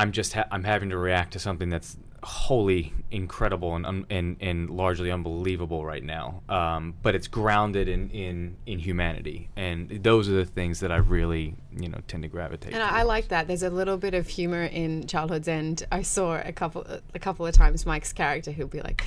I'm 0.00 0.12
just 0.12 0.32
ha- 0.32 0.46
I'm 0.50 0.64
having 0.64 0.88
to 0.88 0.96
react 0.96 1.34
to 1.34 1.38
something 1.38 1.68
that's 1.68 1.98
wholly 2.22 2.94
incredible 3.10 3.76
and 3.76 3.84
un- 3.84 4.06
and 4.08 4.38
and 4.40 4.70
largely 4.70 5.10
unbelievable 5.10 5.84
right 5.84 6.02
now. 6.02 6.42
Um, 6.48 6.94
but 7.02 7.14
it's 7.14 7.28
grounded 7.28 7.86
in, 7.86 8.08
in 8.08 8.56
in 8.64 8.78
humanity, 8.78 9.50
and 9.56 9.90
those 10.02 10.26
are 10.30 10.32
the 10.32 10.46
things 10.46 10.80
that 10.80 10.90
I 10.90 10.96
really 10.96 11.54
you 11.78 11.90
know 11.90 11.98
tend 12.08 12.22
to 12.22 12.30
gravitate. 12.30 12.70
To 12.70 12.76
And 12.76 12.82
I, 12.82 13.00
I 13.00 13.02
like 13.02 13.28
that. 13.28 13.46
There's 13.46 13.62
a 13.62 13.68
little 13.68 13.98
bit 13.98 14.14
of 14.14 14.26
humor 14.26 14.62
in 14.62 15.06
Childhood's 15.06 15.48
End. 15.48 15.86
I 15.92 16.00
saw 16.00 16.40
a 16.42 16.52
couple 16.52 16.86
a 17.14 17.18
couple 17.18 17.46
of 17.46 17.52
times 17.52 17.84
Mike's 17.84 18.14
character 18.14 18.52
who'll 18.52 18.68
be 18.68 18.80
like, 18.80 19.04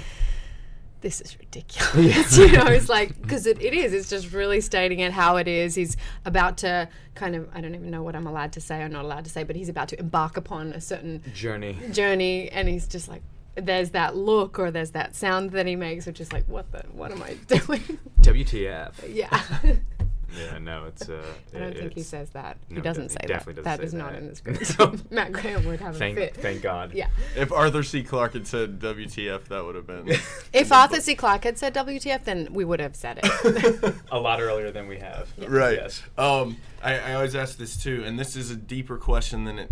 "This 1.03 1.21
is 1.21 1.37
ridiculous," 1.37 2.35
you 2.41 2.51
know. 2.51 2.65
It's 2.65 2.89
like 2.89 3.21
because 3.21 3.45
it, 3.45 3.61
it 3.61 3.75
is. 3.75 3.93
It's 3.93 4.09
just 4.09 4.33
really 4.33 4.59
stating 4.59 4.99
it 4.99 5.11
how 5.11 5.35
it 5.37 5.47
is. 5.47 5.75
He's 5.75 5.95
about 6.25 6.57
to 6.59 6.89
kind 7.13 7.35
of 7.35 7.47
I 7.53 7.61
don't 7.61 7.75
even 7.75 7.91
know 7.91 8.01
what 8.01 8.15
I'm 8.15 8.25
allowed 8.25 8.53
to 8.53 8.61
say 8.61 8.81
or 8.81 8.89
not 8.89 9.05
allowed 9.05 9.25
to 9.25 9.29
say, 9.29 9.43
but 9.43 9.55
he's 9.55 9.69
about 9.69 9.89
to 9.89 9.99
embark 9.99 10.35
upon 10.35 10.73
a 10.73 10.81
certain 10.81 11.21
journey. 11.35 11.77
journey, 11.91 12.49
and 12.49 12.67
he's 12.67 12.87
just 12.87 13.07
like. 13.07 13.21
There's 13.55 13.91
that 13.91 14.15
look 14.15 14.57
or 14.57 14.71
there's 14.71 14.89
that 14.91 15.13
sound 15.13 15.51
that 15.51 15.67
he 15.67 15.75
makes, 15.75 16.07
which 16.07 16.19
is 16.19 16.33
like, 16.33 16.43
what 16.47 16.71
the, 16.71 16.79
what 16.91 17.11
am 17.11 17.21
I 17.21 17.35
doing? 17.47 17.99
WTF? 18.21 18.93
yeah. 19.07 19.43
Yeah, 20.37 20.57
no, 20.57 20.85
it's. 20.85 21.07
Uh, 21.09 21.23
I 21.55 21.59
don't 21.59 21.77
think 21.77 21.93
he 21.93 22.01
says 22.03 22.29
that. 22.31 22.57
no, 22.69 22.75
he 22.75 22.81
doesn't 22.81 23.03
he 23.03 23.09
say 23.09 23.17
definitely 23.27 23.61
that. 23.61 23.63
doesn't 23.63 23.63
That 23.63 23.79
say 23.79 23.83
is 23.85 23.91
that. 23.91 23.97
not 23.97 24.15
in 24.15 24.27
the 24.27 24.35
script. 24.35 24.65
so 24.65 24.95
Matt 25.11 25.31
Graham 25.31 25.65
would 25.65 25.79
have 25.79 25.97
Thank, 25.97 26.17
a 26.17 26.21
fit. 26.21 26.35
thank 26.37 26.61
God. 26.61 26.93
Yeah. 26.93 27.07
If 27.35 27.51
Arthur 27.51 27.83
C. 27.83 28.03
Clarke 28.03 28.33
had 28.33 28.47
said 28.47 28.79
WTF, 28.79 29.45
that 29.45 29.63
would 29.65 29.75
have 29.75 29.87
been. 29.87 30.07
If 30.53 30.71
Arthur 30.71 31.01
C. 31.01 31.15
Clarke 31.15 31.43
had 31.43 31.57
said 31.57 31.73
WTF, 31.73 32.23
then 32.23 32.47
we 32.51 32.63
would 32.65 32.79
have 32.79 32.95
said 32.95 33.19
it. 33.23 33.95
A 34.11 34.19
lot 34.19 34.39
earlier 34.41 34.71
than 34.71 34.87
we 34.87 34.97
have. 34.99 35.27
right. 35.47 35.77
Yes. 35.77 36.01
Um, 36.17 36.57
I, 36.83 36.99
I 36.99 37.13
always 37.15 37.35
ask 37.35 37.57
this 37.57 37.75
too, 37.81 38.03
and 38.05 38.19
this 38.19 38.35
is 38.35 38.51
a 38.51 38.55
deeper 38.55 38.97
question 38.97 39.45
than 39.45 39.57
it 39.59 39.69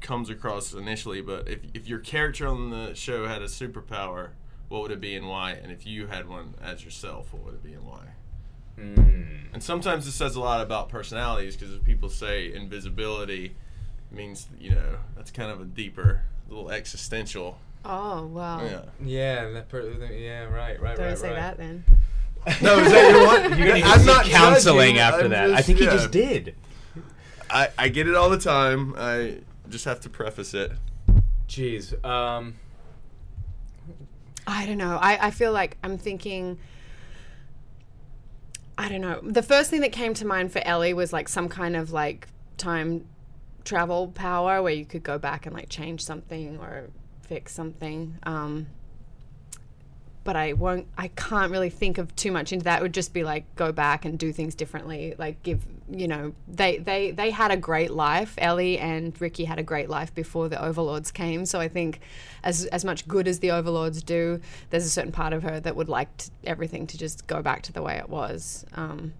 comes 0.00 0.28
across 0.30 0.72
initially. 0.74 1.20
But 1.20 1.48
if 1.48 1.60
if 1.74 1.88
your 1.88 1.98
character 2.00 2.46
on 2.48 2.70
the 2.70 2.94
show 2.94 3.26
had 3.28 3.42
a 3.42 3.46
superpower, 3.46 4.30
what 4.68 4.82
would 4.82 4.90
it 4.90 5.00
be 5.00 5.14
and 5.14 5.28
why? 5.28 5.52
And 5.52 5.70
if 5.70 5.86
you 5.86 6.06
had 6.08 6.28
one 6.28 6.54
as 6.62 6.84
yourself, 6.84 7.32
what 7.32 7.44
would 7.44 7.54
it 7.54 7.62
be 7.62 7.72
and 7.74 7.84
why? 7.86 8.00
Mm. 8.78 9.52
And 9.52 9.62
sometimes 9.62 10.06
it 10.06 10.12
says 10.12 10.34
a 10.36 10.40
lot 10.40 10.60
about 10.60 10.88
personalities 10.88 11.56
because 11.56 11.74
if 11.74 11.84
people 11.84 12.08
say 12.08 12.52
invisibility 12.52 13.54
means 14.10 14.46
you 14.58 14.70
know 14.70 14.96
that's 15.16 15.30
kind 15.30 15.50
of 15.50 15.60
a 15.60 15.64
deeper, 15.64 16.22
little 16.48 16.70
existential. 16.70 17.58
oh, 17.84 18.26
wow. 18.26 18.62
Yeah. 18.64 18.82
Yeah, 19.02 19.50
that 19.50 19.68
per- 19.68 19.88
yeah, 20.12 20.44
right, 20.44 20.80
right, 20.80 20.96
Don't 20.96 21.06
right, 21.06 21.18
say 21.18 21.28
right. 21.28 21.36
that 21.36 21.58
then. 21.58 21.84
No, 22.60 22.78
is 22.78 22.90
that 22.90 23.10
your 23.10 23.26
one? 23.26 23.58
You're 23.58 23.68
gonna 23.68 23.84
I'm 23.84 24.04
not 24.06 24.24
counseling 24.24 24.96
judging, 24.96 24.98
after 24.98 25.24
I'm 25.26 25.30
that. 25.30 25.50
I 25.52 25.56
just- 25.56 25.66
think 25.66 25.78
he 25.78 25.84
just 25.84 26.10
did. 26.10 26.54
I, 27.50 27.68
I 27.78 27.88
get 27.88 28.08
it 28.08 28.14
all 28.14 28.30
the 28.30 28.38
time. 28.38 28.94
I 28.96 29.40
just 29.68 29.84
have 29.84 30.00
to 30.00 30.08
preface 30.08 30.54
it. 30.54 30.72
Jeez. 31.48 32.02
Um, 32.04 32.54
I 34.46 34.66
don't 34.66 34.78
know. 34.78 34.98
I, 35.00 35.26
I 35.26 35.30
feel 35.30 35.52
like 35.52 35.76
I'm 35.84 35.98
thinking. 35.98 36.58
I 38.82 38.88
don't 38.88 39.00
know. 39.00 39.20
The 39.22 39.44
first 39.44 39.70
thing 39.70 39.82
that 39.82 39.92
came 39.92 40.12
to 40.14 40.26
mind 40.26 40.52
for 40.52 40.60
Ellie 40.64 40.92
was 40.92 41.12
like 41.12 41.28
some 41.28 41.48
kind 41.48 41.76
of 41.76 41.92
like 41.92 42.26
time 42.56 43.06
travel 43.62 44.08
power 44.08 44.60
where 44.60 44.72
you 44.72 44.84
could 44.84 45.04
go 45.04 45.18
back 45.18 45.46
and 45.46 45.54
like 45.54 45.68
change 45.68 46.02
something 46.02 46.58
or 46.58 46.88
fix 47.20 47.54
something. 47.54 48.18
Um, 48.24 48.66
but 50.24 50.36
I 50.36 50.52
won't. 50.52 50.86
I 50.96 51.08
can't 51.08 51.50
really 51.50 51.70
think 51.70 51.98
of 51.98 52.14
too 52.16 52.30
much 52.30 52.52
into 52.52 52.64
that. 52.64 52.80
It 52.80 52.82
would 52.82 52.94
just 52.94 53.12
be 53.12 53.24
like 53.24 53.44
go 53.56 53.72
back 53.72 54.04
and 54.04 54.18
do 54.18 54.32
things 54.32 54.54
differently. 54.54 55.14
Like 55.18 55.42
give 55.42 55.64
you 55.90 56.08
know 56.08 56.32
they 56.48 56.78
they 56.78 57.10
they 57.10 57.30
had 57.30 57.50
a 57.50 57.56
great 57.56 57.90
life. 57.90 58.34
Ellie 58.38 58.78
and 58.78 59.18
Ricky 59.20 59.44
had 59.44 59.58
a 59.58 59.62
great 59.62 59.90
life 59.90 60.14
before 60.14 60.48
the 60.48 60.62
Overlords 60.62 61.10
came. 61.10 61.44
So 61.46 61.60
I 61.60 61.68
think 61.68 62.00
as 62.42 62.66
as 62.66 62.84
much 62.84 63.06
good 63.08 63.26
as 63.26 63.40
the 63.40 63.50
Overlords 63.50 64.02
do, 64.02 64.40
there's 64.70 64.84
a 64.84 64.90
certain 64.90 65.12
part 65.12 65.32
of 65.32 65.42
her 65.42 65.60
that 65.60 65.76
would 65.76 65.88
like 65.88 66.16
t 66.16 66.30
everything 66.44 66.86
to 66.88 66.98
just 66.98 67.26
go 67.26 67.42
back 67.42 67.62
to 67.62 67.72
the 67.72 67.82
way 67.82 67.96
it 67.96 68.08
was. 68.08 68.64
Um, 68.74 69.12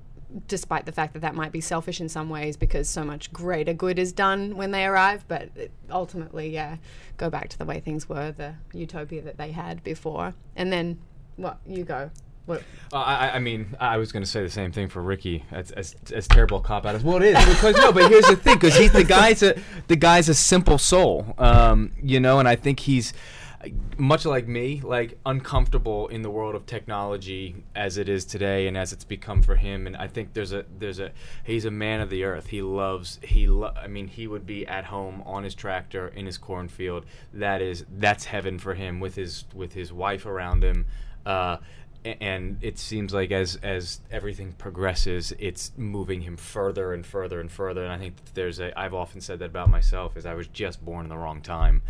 despite 0.46 0.86
the 0.86 0.92
fact 0.92 1.12
that 1.12 1.20
that 1.20 1.34
might 1.34 1.52
be 1.52 1.60
selfish 1.60 2.00
in 2.00 2.08
some 2.08 2.28
ways 2.28 2.56
because 2.56 2.88
so 2.88 3.04
much 3.04 3.32
greater 3.32 3.72
good 3.72 3.98
is 3.98 4.12
done 4.12 4.56
when 4.56 4.70
they 4.70 4.84
arrive 4.84 5.24
but 5.28 5.50
ultimately 5.90 6.48
yeah 6.48 6.76
go 7.16 7.28
back 7.28 7.48
to 7.48 7.58
the 7.58 7.64
way 7.64 7.80
things 7.80 8.08
were 8.08 8.32
the 8.32 8.54
utopia 8.72 9.20
that 9.22 9.36
they 9.36 9.52
had 9.52 9.82
before 9.82 10.34
and 10.56 10.72
then 10.72 10.98
what 11.36 11.58
you 11.66 11.84
go 11.84 12.10
uh, 12.92 12.96
I, 12.96 13.36
I 13.36 13.38
mean, 13.38 13.76
I 13.78 13.98
was 13.98 14.10
going 14.10 14.24
to 14.24 14.28
say 14.28 14.42
the 14.42 14.50
same 14.50 14.72
thing 14.72 14.88
for 14.88 15.00
Ricky. 15.00 15.44
As, 15.52 15.70
as, 15.70 15.94
as 16.12 16.26
terrible 16.26 16.60
cop 16.60 16.84
out 16.84 16.94
as 16.94 17.04
well, 17.04 17.16
it 17.18 17.36
is 17.36 17.44
because 17.48 17.76
no. 17.76 17.92
But 17.92 18.10
here's 18.10 18.26
the 18.26 18.36
thing: 18.36 18.56
because 18.56 18.76
he's 18.76 18.92
the 18.92 19.04
guy's 19.04 19.42
a 19.42 19.54
the 19.86 19.96
guy's 19.96 20.28
a 20.28 20.34
simple 20.34 20.76
soul, 20.76 21.34
um, 21.38 21.92
you 22.02 22.18
know, 22.18 22.40
and 22.40 22.48
I 22.48 22.56
think 22.56 22.80
he's 22.80 23.14
much 23.96 24.24
like 24.24 24.48
me, 24.48 24.80
like 24.82 25.18
uncomfortable 25.24 26.08
in 26.08 26.22
the 26.22 26.30
world 26.30 26.54
of 26.54 26.66
technology 26.66 27.64
as 27.74 27.96
it 27.96 28.08
is 28.08 28.24
today 28.24 28.66
and 28.66 28.76
as 28.76 28.92
it's 28.92 29.04
become 29.04 29.42
for 29.42 29.56
him. 29.56 29.86
And 29.86 29.96
I 29.96 30.08
think 30.08 30.32
there's 30.32 30.52
a 30.52 30.64
there's 30.78 30.98
a 30.98 31.12
he's 31.44 31.64
a 31.64 31.70
man 31.70 32.00
of 32.00 32.10
the 32.10 32.24
earth. 32.24 32.48
He 32.48 32.62
loves 32.62 33.20
he. 33.22 33.46
Lo- 33.46 33.74
I 33.76 33.86
mean, 33.86 34.08
he 34.08 34.26
would 34.26 34.46
be 34.46 34.66
at 34.66 34.84
home 34.84 35.22
on 35.24 35.44
his 35.44 35.54
tractor 35.54 36.08
in 36.08 36.26
his 36.26 36.38
cornfield. 36.38 37.04
That 37.32 37.62
is 37.62 37.84
that's 37.98 38.24
heaven 38.24 38.58
for 38.58 38.74
him 38.74 39.00
with 39.00 39.14
his 39.14 39.44
with 39.54 39.72
his 39.74 39.92
wife 39.92 40.26
around 40.26 40.64
him. 40.64 40.86
Uh, 41.24 41.58
and 42.04 42.58
it 42.62 42.78
seems 42.78 43.14
like 43.14 43.30
as 43.30 43.56
as 43.62 44.00
everything 44.10 44.52
progresses, 44.58 45.32
it's 45.38 45.72
moving 45.76 46.22
him 46.22 46.36
further 46.36 46.92
and 46.92 47.06
further 47.06 47.40
and 47.40 47.50
further. 47.50 47.84
And 47.84 47.92
I 47.92 47.98
think 47.98 48.16
there's 48.34 48.60
a. 48.60 48.78
I've 48.78 48.94
often 48.94 49.20
said 49.20 49.38
that 49.40 49.46
about 49.46 49.70
myself, 49.70 50.16
is 50.16 50.26
I 50.26 50.34
was 50.34 50.48
just 50.48 50.84
born 50.84 51.06
in 51.06 51.10
the 51.10 51.16
wrong 51.16 51.40
time. 51.40 51.82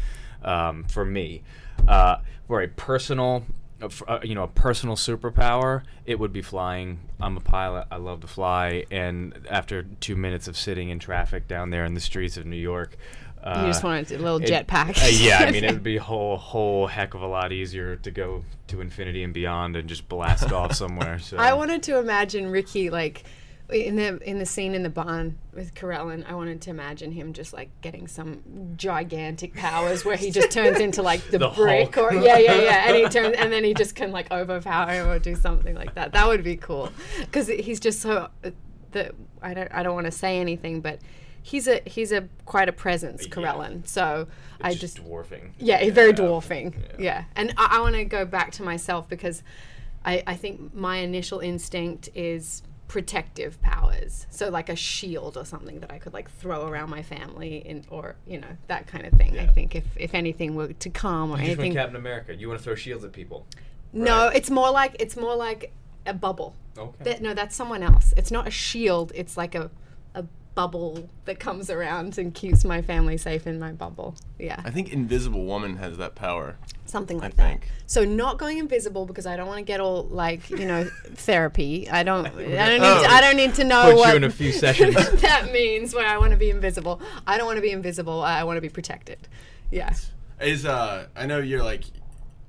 Um, 0.45 0.85
for 0.85 1.05
me, 1.05 1.43
uh, 1.87 2.17
for 2.47 2.63
a 2.63 2.69
personal, 2.69 3.45
uh, 3.81 3.89
uh, 4.09 4.19
you 4.23 4.35
know, 4.35 4.43
a 4.43 4.49
personal 4.49 4.97
superpower, 4.97 5.83
it 6.05 6.19
would 6.19 6.33
be 6.33 6.43
flying. 6.43 6.99
I'm 7.21 7.37
a 7.37 7.41
pilot. 7.41 7.87
I 7.91 7.97
love 7.97 8.21
to 8.21 8.27
fly. 8.27 8.85
And 8.91 9.47
after 9.49 9.85
two 9.85 10.17
minutes 10.17 10.49
of 10.49 10.57
sitting 10.57 10.89
in 10.89 10.99
traffic 10.99 11.47
down 11.47 11.71
there 11.71 11.85
in 11.85 11.95
the 11.95 12.01
streets 12.01 12.37
of 12.37 12.45
New 12.45 12.57
York. 12.57 12.97
Uh, 13.43 13.63
you 13.63 13.67
just 13.67 13.83
wanted 13.83 14.11
a 14.13 14.19
little 14.19 14.39
jetpack 14.39 15.03
uh, 15.03 15.09
yeah, 15.09 15.39
I 15.39 15.51
mean, 15.51 15.65
it 15.65 15.73
would 15.73 15.83
be 15.93 15.97
a 15.97 16.03
whole, 16.03 16.37
whole 16.37 16.87
heck 16.87 17.15
of 17.15 17.23
a 17.23 17.27
lot 17.27 17.53
easier 17.53 17.97
to 17.97 18.11
go 18.11 18.45
to 18.69 18.81
infinity 18.81 19.25
and 19.25 19.35
beyond 19.35 19.75
and 19.75 19.89
just 19.89 20.09
blast 20.09 20.53
off 20.53 20.75
somewhere. 20.77 21.19
So 21.19 21.37
I 21.39 21.53
wanted 21.55 21.83
to 21.85 21.99
imagine 21.99 22.51
Ricky 22.51 22.89
like 22.89 23.25
in 23.69 23.97
the 23.97 24.19
in 24.29 24.39
the 24.39 24.47
scene 24.47 24.75
in 24.75 24.83
the 24.83 24.91
barn 24.91 25.39
with 25.55 25.75
Karellen. 25.75 26.25
I 26.29 26.35
wanted 26.35 26.61
to 26.63 26.71
imagine 26.71 27.11
him 27.11 27.33
just 27.33 27.53
like 27.53 27.71
getting 27.81 28.07
some 28.07 28.75
gigantic 28.77 29.55
powers 29.55 30.05
where 30.05 30.17
he 30.17 30.31
just 30.31 30.51
turns 30.51 30.79
into 30.79 31.03
like 31.03 31.23
the, 31.31 31.39
The 31.39 31.49
brick 31.49 31.95
Hulk. 31.95 32.13
or 32.13 32.15
yeah 32.15 32.39
yeah 32.39 32.55
yeah, 32.55 32.85
and 32.87 32.97
he 32.97 33.09
turns 33.09 33.35
and 33.37 33.53
then 33.53 33.65
he 33.65 33.75
just 33.75 33.95
can 33.95 34.13
like 34.13 34.31
overpower 34.31 34.93
him 34.93 35.09
or 35.09 35.19
do 35.19 35.35
something 35.35 35.75
like 35.75 35.95
that. 35.95 36.13
That 36.13 36.29
would 36.29 36.45
be 36.45 36.57
cool 36.57 36.93
because 37.21 37.49
he's 37.49 37.81
just 37.81 38.01
so 38.01 38.29
the 38.93 39.13
I 39.41 39.55
don't 39.55 39.73
I 39.73 39.83
don't 39.83 39.95
want 39.95 40.07
to 40.07 40.13
say 40.13 40.39
anything, 40.39 40.81
but. 40.81 41.01
He's 41.43 41.67
a 41.67 41.81
he's 41.87 42.13
a 42.13 42.29
quite 42.47 42.69
a 42.69 42.73
presence, 42.73 43.27
Yeah. 43.27 43.35
Karellen. 43.35 43.87
So 43.87 44.29
I 44.61 44.75
just 44.75 44.97
dwarfing. 44.99 45.55
yeah, 45.59 45.79
it's 45.79 45.95
very 45.95 46.13
dwarfing. 46.13 46.75
Yeah. 46.75 46.97
Yeah, 46.99 47.25
and 47.37 47.53
I, 47.57 47.79
I 47.79 47.81
want 47.81 47.97
to 47.97 48.05
go 48.05 48.25
back 48.25 48.53
to 48.53 48.63
myself 48.63 49.09
because 49.09 49.43
I, 50.05 50.23
I 50.27 50.35
think 50.37 50.75
my 50.75 50.97
initial 50.99 51.41
instinct 51.41 52.09
is 52.15 52.63
protective 52.89 53.61
powers. 53.63 54.27
So 54.31 54.51
like 54.51 54.69
a 54.69 54.77
shield 54.77 55.37
or 55.37 55.45
something 55.45 55.81
that 55.81 55.91
I 55.91 55.99
could 55.99 56.13
like 56.13 56.31
throw 56.31 56.67
around 56.69 56.91
my 56.91 57.03
family 57.03 57.57
in, 57.67 57.85
or 57.91 58.17
you 58.27 58.39
know 58.39 58.57
that 58.69 58.87
kind 58.87 59.05
of 59.07 59.13
thing. 59.15 59.39
I 59.39 59.47
think 59.49 59.75
if 59.75 59.85
if 59.97 60.15
anything 60.15 60.55
were 60.55 60.73
to 60.73 60.91
come 60.91 61.31
or 61.33 61.39
You 61.39 61.47
just 61.47 61.59
anything. 61.59 61.75
Captain 61.75 61.97
America. 61.97 62.35
You 62.35 62.49
want 62.49 62.61
to 62.61 62.65
throw 62.65 62.75
shields 62.77 63.05
at 63.05 63.13
people. 63.13 63.47
No, 63.93 64.29
it's 64.29 64.49
more 64.51 64.71
like 64.71 64.95
it's 65.01 65.17
more 65.17 65.35
like 65.35 65.73
a 66.07 66.15
bubble. 66.15 66.55
Okay. 66.79 67.05
That, 67.05 67.23
no, 67.23 67.35
that's 67.35 67.55
someone 67.57 67.83
else. 67.83 68.15
It's 68.17 68.31
not 68.31 68.47
a 68.47 68.51
shield. 68.51 69.11
It's 69.15 69.37
like 69.37 69.55
a 69.55 69.71
a 70.15 70.25
bubble 70.55 71.09
that 71.25 71.41
comes 71.41 71.71
around 71.71 72.19
and 72.19 72.35
keeps 72.35 72.65
my 72.65 72.83
family 72.83 73.17
safe 73.17 73.47
in 73.47 73.59
my 73.59 73.73
bubble. 73.73 74.15
Yeah, 74.39 74.61
I 74.65 74.71
think 74.71 74.93
Invisible 74.93 75.45
Woman 75.45 75.77
has 75.77 75.97
that 75.99 76.15
power. 76.15 76.57
something 76.85 77.19
like 77.19 77.35
think. 77.35 77.63
that. 77.63 77.69
So 77.87 78.05
not 78.05 78.39
going 78.39 78.59
invisible 78.59 79.07
because 79.07 79.27
I 79.27 79.37
don't 79.37 79.47
want 79.47 79.59
to 79.59 79.65
get 79.65 79.81
all 79.81 80.05
like 80.05 80.51
you 80.51 80.67
know 80.67 80.85
therapy. 81.15 81.89
I 81.89 82.03
don't. 82.03 82.27
I 82.27 82.31
don't 82.31 82.81
need. 82.81 82.87
Oh. 82.87 83.03
To, 83.03 83.11
I 83.11 83.21
don't 83.21 83.37
need 83.37 83.55
to 83.55 83.65
know 83.65 83.83
Put 83.83 83.91
you 83.91 83.97
what 83.97 84.17
in 84.17 84.25
a 84.25 84.31
few 84.31 84.53
sessions. 84.53 84.95
that 85.21 85.53
means. 85.53 85.95
Where 85.95 86.07
I 86.07 86.19
want 86.19 86.33
to 86.33 86.39
be 86.39 86.51
invisible. 86.51 87.01
I 87.27 87.37
don't 87.39 87.47
want 87.47 87.57
to 87.57 87.63
be 87.63 87.71
invisible. 87.71 88.23
I 88.23 88.45
want 88.45 88.57
to 88.57 88.63
be 88.63 88.69
protected. 88.69 89.29
Yeah. 89.71 89.95
Is 90.41 90.67
uh, 90.67 91.07
I 91.17 91.27
know 91.27 91.39
you're 91.39 91.63
like, 91.63 91.85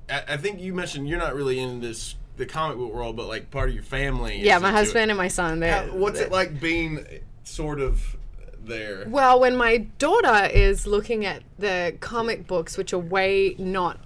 I, 0.10 0.24
I 0.30 0.38
think 0.38 0.60
you 0.60 0.74
mentioned 0.74 1.08
you're 1.08 1.20
not 1.20 1.36
really 1.36 1.60
in 1.60 1.80
this 1.80 2.16
the 2.36 2.46
comic 2.46 2.78
book 2.78 2.92
world, 2.94 3.16
but 3.16 3.28
like 3.28 3.52
part 3.52 3.70
of 3.70 3.76
your 3.76 3.84
family. 3.84 4.40
Yeah, 4.42 4.58
my 4.58 4.70
into 4.70 4.80
it. 4.80 4.84
husband 4.86 5.12
and 5.12 5.18
my 5.18 5.28
son. 5.28 5.60
They're, 5.60 5.88
How- 5.88 5.96
what's 5.96 6.20
it 6.20 6.32
like 6.32 6.60
being 6.60 7.06
sort 7.44 7.80
of 7.80 8.18
there? 8.66 9.06
Well, 9.08 9.40
when 9.40 9.56
my 9.56 9.78
daughter 9.78 10.46
is 10.46 10.88
looking 10.88 11.26
at 11.26 11.44
the 11.60 11.96
comic 12.00 12.48
books, 12.48 12.78
which 12.78 12.94
are 12.94 13.00
way 13.00 13.56
not 13.58 14.00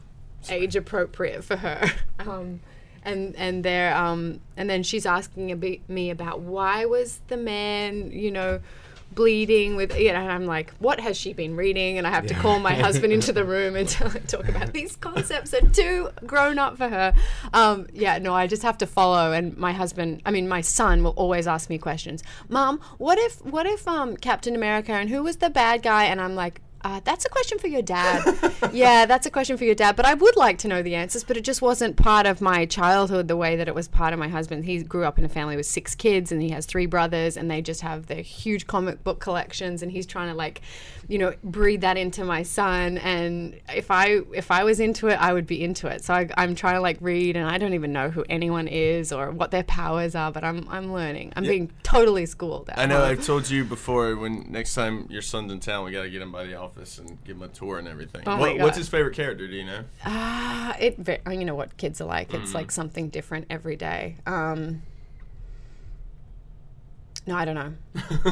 age 0.49 0.75
appropriate 0.75 1.43
for 1.43 1.57
her, 1.57 1.91
um, 2.19 2.61
and 3.03 3.35
and 3.35 3.63
they're 3.63 3.95
um, 3.95 4.39
and 4.55 4.69
then 4.69 4.83
she's 4.83 5.05
asking 5.05 5.81
me 5.87 6.09
about 6.09 6.41
why 6.41 6.85
was 6.85 7.21
the 7.27 7.37
man, 7.37 8.11
you 8.11 8.31
know, 8.31 8.59
bleeding 9.17 9.75
with, 9.75 9.97
you 9.99 10.13
know, 10.13 10.19
and 10.19 10.31
I'm 10.31 10.45
like, 10.45 10.71
what 10.75 10.99
has 10.99 11.17
she 11.17 11.33
been 11.33 11.55
reading? 11.55 11.97
And 11.97 12.05
I 12.05 12.11
have 12.11 12.27
to 12.27 12.35
call 12.35 12.59
my 12.59 12.73
husband 12.85 13.11
into 13.11 13.33
the 13.33 13.43
room 13.43 13.75
and 13.75 13.89
talk 13.89 14.47
about 14.47 14.73
these 14.73 14.95
concepts 14.95 15.55
are 15.55 15.67
too 15.71 16.09
grown 16.25 16.59
up 16.59 16.77
for 16.77 16.87
her. 16.87 17.13
Um, 17.51 17.87
yeah, 17.91 18.19
no, 18.19 18.35
I 18.35 18.45
just 18.45 18.61
have 18.61 18.77
to 18.77 18.85
follow. 18.85 19.33
And 19.33 19.57
my 19.57 19.73
husband, 19.73 20.21
I 20.23 20.29
mean, 20.29 20.47
my 20.47 20.61
son 20.61 21.03
will 21.03 21.11
always 21.17 21.47
ask 21.47 21.67
me 21.67 21.79
questions. 21.79 22.23
Mom, 22.47 22.79
what 22.99 23.17
if, 23.17 23.43
what 23.43 23.65
if 23.65 23.87
um, 23.87 24.15
Captain 24.15 24.55
America 24.55 24.91
and 24.91 25.09
who 25.09 25.23
was 25.23 25.37
the 25.37 25.49
bad 25.49 25.81
guy? 25.81 26.05
And 26.05 26.21
I'm 26.21 26.35
like, 26.35 26.61
uh, 26.83 27.01
that's 27.03 27.25
a 27.25 27.29
question 27.29 27.57
for 27.57 27.67
your 27.67 27.81
dad. 27.81 28.23
yeah, 28.71 29.05
that's 29.05 29.25
a 29.25 29.31
question 29.31 29.57
for 29.57 29.63
your 29.63 29.75
dad. 29.75 29.95
But 29.95 30.05
I 30.05 30.13
would 30.13 30.35
like 30.35 30.59
to 30.59 30.67
know 30.67 30.83
the 30.83 30.95
answers, 30.95 31.23
but 31.23 31.35
it 31.35 31.43
just 31.43 31.61
wasn't 31.61 31.95
part 31.95 32.25
of 32.25 32.39
my 32.39 32.65
childhood 32.65 33.27
the 33.27 33.37
way 33.37 33.55
that 33.55 33.67
it 33.67 33.73
was 33.73 33.87
part 33.87 34.13
of 34.13 34.19
my 34.19 34.27
husband. 34.27 34.65
He 34.65 34.83
grew 34.83 35.03
up 35.03 35.17
in 35.17 35.25
a 35.25 35.29
family 35.29 35.55
with 35.55 35.65
six 35.65 35.95
kids 35.95 36.31
and 36.31 36.41
he 36.41 36.49
has 36.49 36.65
three 36.65 36.85
brothers, 36.85 37.35
and 37.35 37.49
they 37.49 37.61
just 37.61 37.81
have 37.81 38.05
their 38.05 38.21
huge 38.21 38.67
comic 38.67 39.03
book 39.03 39.19
collections. 39.19 39.81
And 39.81 39.91
he's 39.91 40.05
trying 40.05 40.29
to, 40.29 40.35
like, 40.35 40.61
you 41.07 41.17
know, 41.17 41.33
breed 41.43 41.81
that 41.81 41.97
into 41.97 42.23
my 42.23 42.43
son. 42.43 42.99
And 42.99 43.59
if 43.73 43.89
I 43.89 44.19
if 44.35 44.51
I 44.51 44.63
was 44.63 44.79
into 44.79 45.07
it, 45.07 45.19
I 45.19 45.33
would 45.33 45.47
be 45.47 45.63
into 45.63 45.87
it. 45.87 46.03
So 46.03 46.13
I, 46.13 46.29
I'm 46.37 46.53
trying 46.53 46.75
to 46.75 46.81
like 46.81 46.97
read, 47.01 47.35
and 47.35 47.49
I 47.49 47.57
don't 47.57 47.73
even 47.73 47.91
know 47.91 48.11
who 48.11 48.23
anyone 48.29 48.67
is 48.67 49.11
or 49.11 49.31
what 49.31 49.49
their 49.49 49.63
powers 49.63 50.13
are, 50.13 50.31
but 50.31 50.43
I'm 50.43 50.67
I'm 50.69 50.93
learning. 50.93 51.33
I'm 51.35 51.43
being 51.43 51.71
totally 51.81 52.27
schooled. 52.27 52.69
I 52.75 52.85
know. 52.85 53.03
I've 53.03 53.25
told 53.25 53.49
you 53.49 53.63
before. 53.63 54.15
When 54.15 54.45
next 54.51 54.75
time 54.75 55.07
your 55.09 55.21
son's 55.21 55.51
in 55.51 55.59
town, 55.59 55.85
we 55.85 55.91
got 55.91 56.03
to 56.03 56.09
get 56.09 56.21
him 56.21 56.31
by 56.31 56.45
the 56.45 56.55
office 56.55 56.66
and 56.75 57.17
give 57.25 57.37
him 57.37 57.43
a 57.43 57.47
tour 57.47 57.77
and 57.79 57.87
everything. 57.87 58.23
Oh 58.25 58.37
what, 58.37 58.57
what's 58.59 58.77
his 58.77 58.89
favorite 58.89 59.15
character? 59.15 59.47
Do 59.47 59.55
you 59.55 59.65
know? 59.65 59.83
Ah, 60.05 60.75
it. 60.79 60.97
You 61.29 61.45
know 61.45 61.55
what 61.55 61.77
kids 61.77 62.01
are 62.01 62.05
like. 62.05 62.33
It's 62.33 62.51
Mm. 62.51 62.55
like 62.55 62.71
something 62.71 63.09
different 63.09 63.45
every 63.49 63.75
day. 63.75 64.15
Um, 64.25 64.81
no, 67.27 67.35
I 67.35 67.45
don't 67.45 67.55
know. 67.55 67.73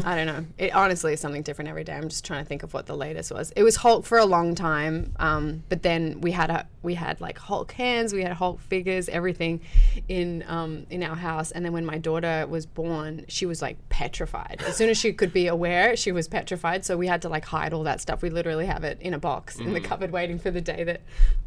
I 0.05 0.15
don't 0.15 0.25
know. 0.25 0.45
It 0.57 0.73
honestly 0.73 1.13
is 1.13 1.19
something 1.19 1.41
different 1.41 1.69
every 1.69 1.83
day. 1.83 1.93
I'm 1.93 2.07
just 2.07 2.23
trying 2.23 2.43
to 2.43 2.47
think 2.47 2.63
of 2.63 2.73
what 2.73 2.85
the 2.85 2.95
latest 2.95 3.31
was. 3.31 3.51
It 3.55 3.63
was 3.63 3.75
Hulk 3.75 4.05
for 4.05 4.17
a 4.17 4.25
long 4.25 4.55
time, 4.55 5.11
um, 5.17 5.63
but 5.67 5.83
then 5.83 6.21
we 6.21 6.31
had 6.31 6.49
a 6.49 6.65
we 6.81 6.93
had 6.93 7.19
like 7.19 7.37
Hulk 7.37 7.71
hands, 7.73 8.13
we 8.13 8.23
had 8.23 8.31
Hulk 8.33 8.61
figures, 8.61 9.09
everything 9.09 9.59
in 10.07 10.43
um, 10.47 10.85
in 10.89 11.03
our 11.03 11.15
house. 11.15 11.51
And 11.51 11.65
then 11.65 11.73
when 11.73 11.85
my 11.85 11.97
daughter 11.97 12.45
was 12.47 12.65
born, 12.65 13.25
she 13.27 13.45
was 13.45 13.61
like 13.61 13.77
petrified. 13.89 14.63
As 14.65 14.77
soon 14.77 14.89
as 14.89 14.97
she 14.97 15.11
could 15.11 15.33
be 15.33 15.47
aware, 15.47 15.97
she 15.97 16.11
was 16.11 16.27
petrified. 16.27 16.85
So 16.85 16.95
we 16.95 17.07
had 17.07 17.21
to 17.23 17.29
like 17.29 17.43
hide 17.45 17.73
all 17.73 17.83
that 17.83 17.99
stuff. 17.99 18.21
We 18.21 18.29
literally 18.29 18.67
have 18.67 18.83
it 18.85 19.01
in 19.01 19.13
a 19.13 19.19
box 19.19 19.59
in 19.59 19.73
the 19.73 19.81
cupboard, 19.81 20.11
waiting 20.11 20.39
for 20.39 20.51
the 20.51 20.61
day 20.61 20.83
that 20.85 21.01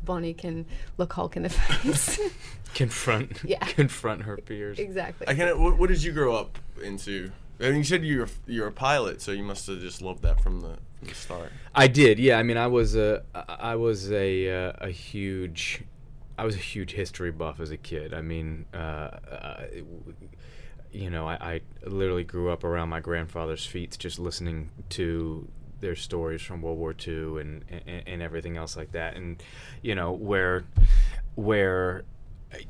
Bonnie 0.05 0.35
can 0.35 0.67
look 0.99 1.13
Hulk 1.15 1.37
in 1.37 1.45
the 1.45 1.49
face. 1.51 2.21
confront. 2.75 3.43
Yeah. 3.45 3.65
Confront 3.65 4.23
her 4.23 4.39
fears. 4.45 4.79
exactly. 4.79 5.27
I 5.29 5.35
kind 5.35 5.49
of. 5.49 5.59
What, 5.59 5.79
what 5.79 5.89
did 5.89 6.03
you 6.03 6.13
grow 6.13 6.35
up 6.35 6.59
into? 6.83 7.33
Mean, 7.59 7.77
you 7.77 7.85
said 7.85 8.05
you 8.05 8.21
were 8.21 8.29
you're 8.47 8.69
a 8.69 8.73
pilot, 8.73 9.21
so 9.21 9.33
you 9.33 9.43
must 9.43 9.67
have 9.67 9.81
just 9.81 10.01
loved 10.01 10.23
that 10.23 10.41
from 10.41 10.61
the 10.61 10.79
from 10.99 11.09
the 11.09 11.15
start. 11.15 11.53
I 11.75 11.89
did, 11.89 12.19
yeah. 12.19 12.39
I 12.39 12.43
mean, 12.43 12.57
I 12.57 12.69
was 12.69 12.95
a, 12.95 13.23
I 13.35 13.75
was 13.75 14.13
a, 14.13 14.49
uh, 14.49 14.73
a 14.81 14.91
huge, 14.91 15.83
I 16.37 16.45
was 16.45 16.55
a 16.55 16.59
huge 16.59 16.93
history 16.93 17.31
buff 17.31 17.61
as 17.61 17.71
a 17.71 17.77
kid. 17.77 18.15
I 18.15 18.23
mean, 18.23 18.67
uh, 18.73 18.77
uh, 18.77 19.63
you 20.93 21.11
know, 21.11 21.29
I, 21.29 21.35
I 21.35 21.61
literally 21.85 22.25
grew 22.25 22.51
up 22.51 22.65
around 22.65 22.89
my 22.89 23.01
grandfather's 23.01 23.67
feet, 23.67 23.97
just 23.99 24.19
listening 24.19 24.71
to 24.91 25.49
their 25.81 25.97
stories 25.97 26.43
from 26.43 26.63
World 26.63 26.79
War 26.79 26.95
II 27.07 27.41
and, 27.41 27.65
and 27.71 28.03
and 28.07 28.23
everything 28.23 28.57
else 28.57 28.77
like 28.77 28.93
that. 28.93 29.17
And 29.17 29.43
you 29.83 29.95
know, 29.95 30.13
where, 30.13 30.65
where 31.35 32.05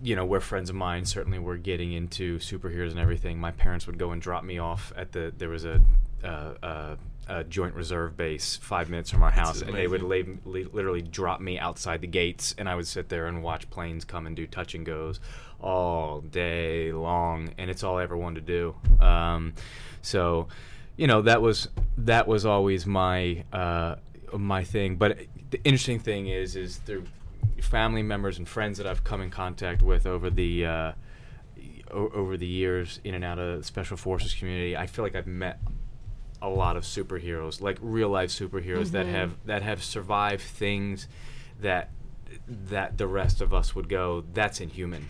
you 0.02 0.16
know, 0.16 0.24
where 0.24 0.40
friends 0.40 0.70
of 0.70 0.76
mine 0.76 1.04
certainly 1.04 1.38
were 1.38 1.56
getting 1.56 1.92
into 1.92 2.38
superheroes 2.38 2.90
and 2.90 2.98
everything, 2.98 3.38
my 3.38 3.52
parents 3.52 3.86
would 3.86 3.98
go 3.98 4.10
and 4.10 4.20
drop 4.20 4.44
me 4.44 4.58
off 4.58 4.92
at 4.96 5.12
the. 5.12 5.32
There 5.36 5.48
was 5.48 5.64
a, 5.64 5.80
uh, 6.24 6.54
uh, 6.62 6.96
a 7.28 7.44
joint 7.44 7.74
reserve 7.74 8.16
base 8.16 8.56
five 8.56 8.90
minutes 8.90 9.10
from 9.10 9.22
our 9.22 9.30
house, 9.30 9.62
and 9.62 9.74
they 9.74 9.86
would 9.86 10.02
amazing. 10.02 10.40
lay, 10.44 10.62
li- 10.62 10.70
literally 10.72 11.02
drop 11.02 11.40
me 11.40 11.58
outside 11.58 12.00
the 12.00 12.06
gates, 12.08 12.54
and 12.58 12.68
I 12.68 12.74
would 12.74 12.86
sit 12.86 13.08
there 13.08 13.26
and 13.26 13.42
watch 13.42 13.70
planes 13.70 14.04
come 14.04 14.26
and 14.26 14.34
do 14.34 14.46
touch 14.46 14.74
and 14.74 14.84
goes 14.84 15.20
all 15.60 16.22
day 16.22 16.92
long, 16.92 17.54
and 17.58 17.70
it's 17.70 17.82
all 17.84 17.98
I 17.98 18.02
ever 18.02 18.16
wanted 18.16 18.46
to 18.46 18.52
do. 18.52 19.04
Um, 19.04 19.54
so, 20.02 20.48
you 20.96 21.06
know, 21.06 21.22
that 21.22 21.40
was 21.40 21.68
that 21.98 22.26
was 22.26 22.46
always 22.46 22.86
my 22.86 23.44
uh, 23.52 23.96
my 24.36 24.64
thing. 24.64 24.96
But 24.96 25.18
the 25.50 25.62
interesting 25.64 25.98
thing 25.98 26.28
is, 26.28 26.56
is 26.56 26.78
there 26.80 27.02
family 27.60 28.02
members 28.02 28.38
and 28.38 28.48
friends 28.48 28.78
that 28.78 28.86
I've 28.86 29.04
come 29.04 29.20
in 29.20 29.30
contact 29.30 29.82
with 29.82 30.06
over 30.06 30.30
the 30.30 30.66
uh, 30.66 30.92
o- 31.90 32.10
over 32.14 32.36
the 32.36 32.46
years 32.46 33.00
in 33.04 33.14
and 33.14 33.24
out 33.24 33.38
of 33.38 33.58
the 33.58 33.64
special 33.64 33.96
forces 33.96 34.34
community. 34.34 34.76
I 34.76 34.86
feel 34.86 35.04
like 35.04 35.14
I've 35.14 35.26
met 35.26 35.60
a 36.40 36.48
lot 36.48 36.76
of 36.76 36.84
superheroes, 36.84 37.60
like 37.60 37.78
real 37.80 38.08
life 38.08 38.30
superheroes 38.30 38.90
that 38.92 39.06
have 39.06 39.34
that 39.46 39.62
have 39.62 39.82
survived 39.82 40.42
things 40.42 41.08
that 41.60 41.90
that 42.46 42.96
the 42.98 43.06
rest 43.06 43.40
of 43.40 43.52
us 43.52 43.74
would 43.74 43.88
go, 43.88 44.24
that's 44.34 44.60
inhuman. 44.60 45.06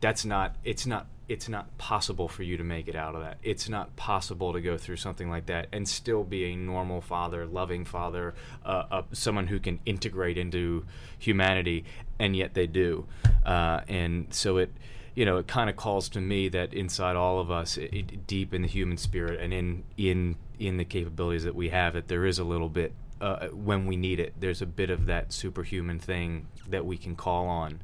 That's 0.00 0.24
not. 0.24 0.56
It's 0.64 0.86
not. 0.86 1.06
It's 1.32 1.48
not 1.48 1.78
possible 1.78 2.28
for 2.28 2.42
you 2.42 2.58
to 2.58 2.62
make 2.62 2.88
it 2.88 2.94
out 2.94 3.14
of 3.14 3.22
that. 3.22 3.38
It's 3.42 3.66
not 3.66 3.96
possible 3.96 4.52
to 4.52 4.60
go 4.60 4.76
through 4.76 4.96
something 4.96 5.30
like 5.30 5.46
that 5.46 5.66
and 5.72 5.88
still 5.88 6.24
be 6.24 6.44
a 6.52 6.56
normal 6.56 7.00
father, 7.00 7.46
loving 7.46 7.86
father, 7.86 8.34
uh, 8.66 8.84
uh, 8.90 9.02
someone 9.12 9.46
who 9.46 9.58
can 9.58 9.80
integrate 9.86 10.36
into 10.36 10.84
humanity, 11.18 11.86
and 12.18 12.36
yet 12.36 12.52
they 12.52 12.66
do. 12.66 13.06
Uh, 13.46 13.80
and 13.88 14.26
so 14.34 14.58
it, 14.58 14.74
you 15.14 15.24
know, 15.24 15.38
it 15.38 15.46
kind 15.46 15.70
of 15.70 15.76
calls 15.76 16.10
to 16.10 16.20
me 16.20 16.50
that 16.50 16.74
inside 16.74 17.16
all 17.16 17.40
of 17.40 17.50
us, 17.50 17.78
i 17.78 17.88
it, 17.90 18.26
deep 18.26 18.52
in 18.52 18.60
the 18.60 18.68
human 18.68 18.98
spirit 18.98 19.40
and 19.40 19.54
in 19.54 19.84
in 19.96 20.36
in 20.58 20.76
the 20.76 20.84
capabilities 20.84 21.44
that 21.44 21.54
we 21.54 21.70
have, 21.70 21.94
that 21.94 22.08
there 22.08 22.26
is 22.26 22.38
a 22.38 22.44
little 22.44 22.68
bit 22.68 22.92
uh, 23.22 23.46
when 23.48 23.86
we 23.86 23.96
need 23.96 24.20
it. 24.20 24.34
There's 24.38 24.60
a 24.60 24.66
bit 24.66 24.90
of 24.90 25.06
that 25.06 25.32
superhuman 25.32 25.98
thing 25.98 26.48
that 26.68 26.84
we 26.84 26.98
can 26.98 27.16
call 27.16 27.46
on, 27.46 27.80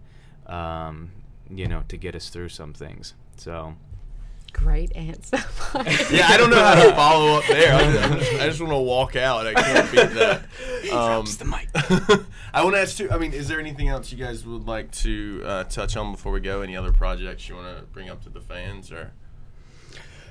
um, 0.46 1.12
you 1.48 1.66
know, 1.66 1.84
to 1.88 1.96
get 1.96 2.14
us 2.14 2.28
through 2.28 2.50
some 2.50 2.74
things. 2.74 3.14
So. 3.40 3.74
Great 4.52 4.94
answer. 4.96 5.38
Yeah, 6.10 6.26
I 6.28 6.38
don't 6.38 6.48
know 6.48 6.64
how 6.64 6.74
to 6.74 6.92
follow 6.94 7.36
up 7.36 7.44
there. 7.46 7.74
I, 7.74 8.44
I 8.44 8.48
just 8.48 8.58
want 8.60 8.72
to 8.72 8.78
walk 8.78 9.14
out. 9.16 9.46
I 9.46 9.52
can't 9.52 9.90
beat 9.92 10.10
that. 10.18 10.42
Um, 10.92 11.26
the 11.38 11.44
mic. 11.44 11.68
I 12.54 12.64
want 12.64 12.74
to 12.76 12.80
ask 12.80 12.96
too. 12.96 13.10
I 13.10 13.18
mean, 13.18 13.34
is 13.34 13.46
there 13.48 13.60
anything 13.60 13.88
else 13.88 14.10
you 14.10 14.16
guys 14.16 14.46
would 14.46 14.66
like 14.66 14.90
to 14.92 15.42
uh, 15.44 15.64
touch 15.64 15.96
on 15.98 16.12
before 16.12 16.32
we 16.32 16.40
go? 16.40 16.62
Any 16.62 16.74
other 16.76 16.92
projects 16.92 17.46
you 17.48 17.56
want 17.56 17.76
to 17.76 17.82
bring 17.92 18.08
up 18.08 18.22
to 18.22 18.30
the 18.30 18.40
fans, 18.40 18.90
or 18.90 19.12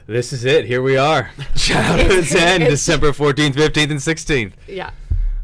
This 0.07 0.33
is 0.33 0.45
it. 0.45 0.65
Here 0.65 0.81
we 0.81 0.97
are. 0.97 1.29
Shout 1.55 1.99
out 1.99 2.09
to 2.09 2.23
10, 2.23 2.61
December 2.61 3.11
14th, 3.11 3.51
15th, 3.53 3.91
and 3.91 3.99
16th. 3.99 4.53
yeah. 4.67 4.89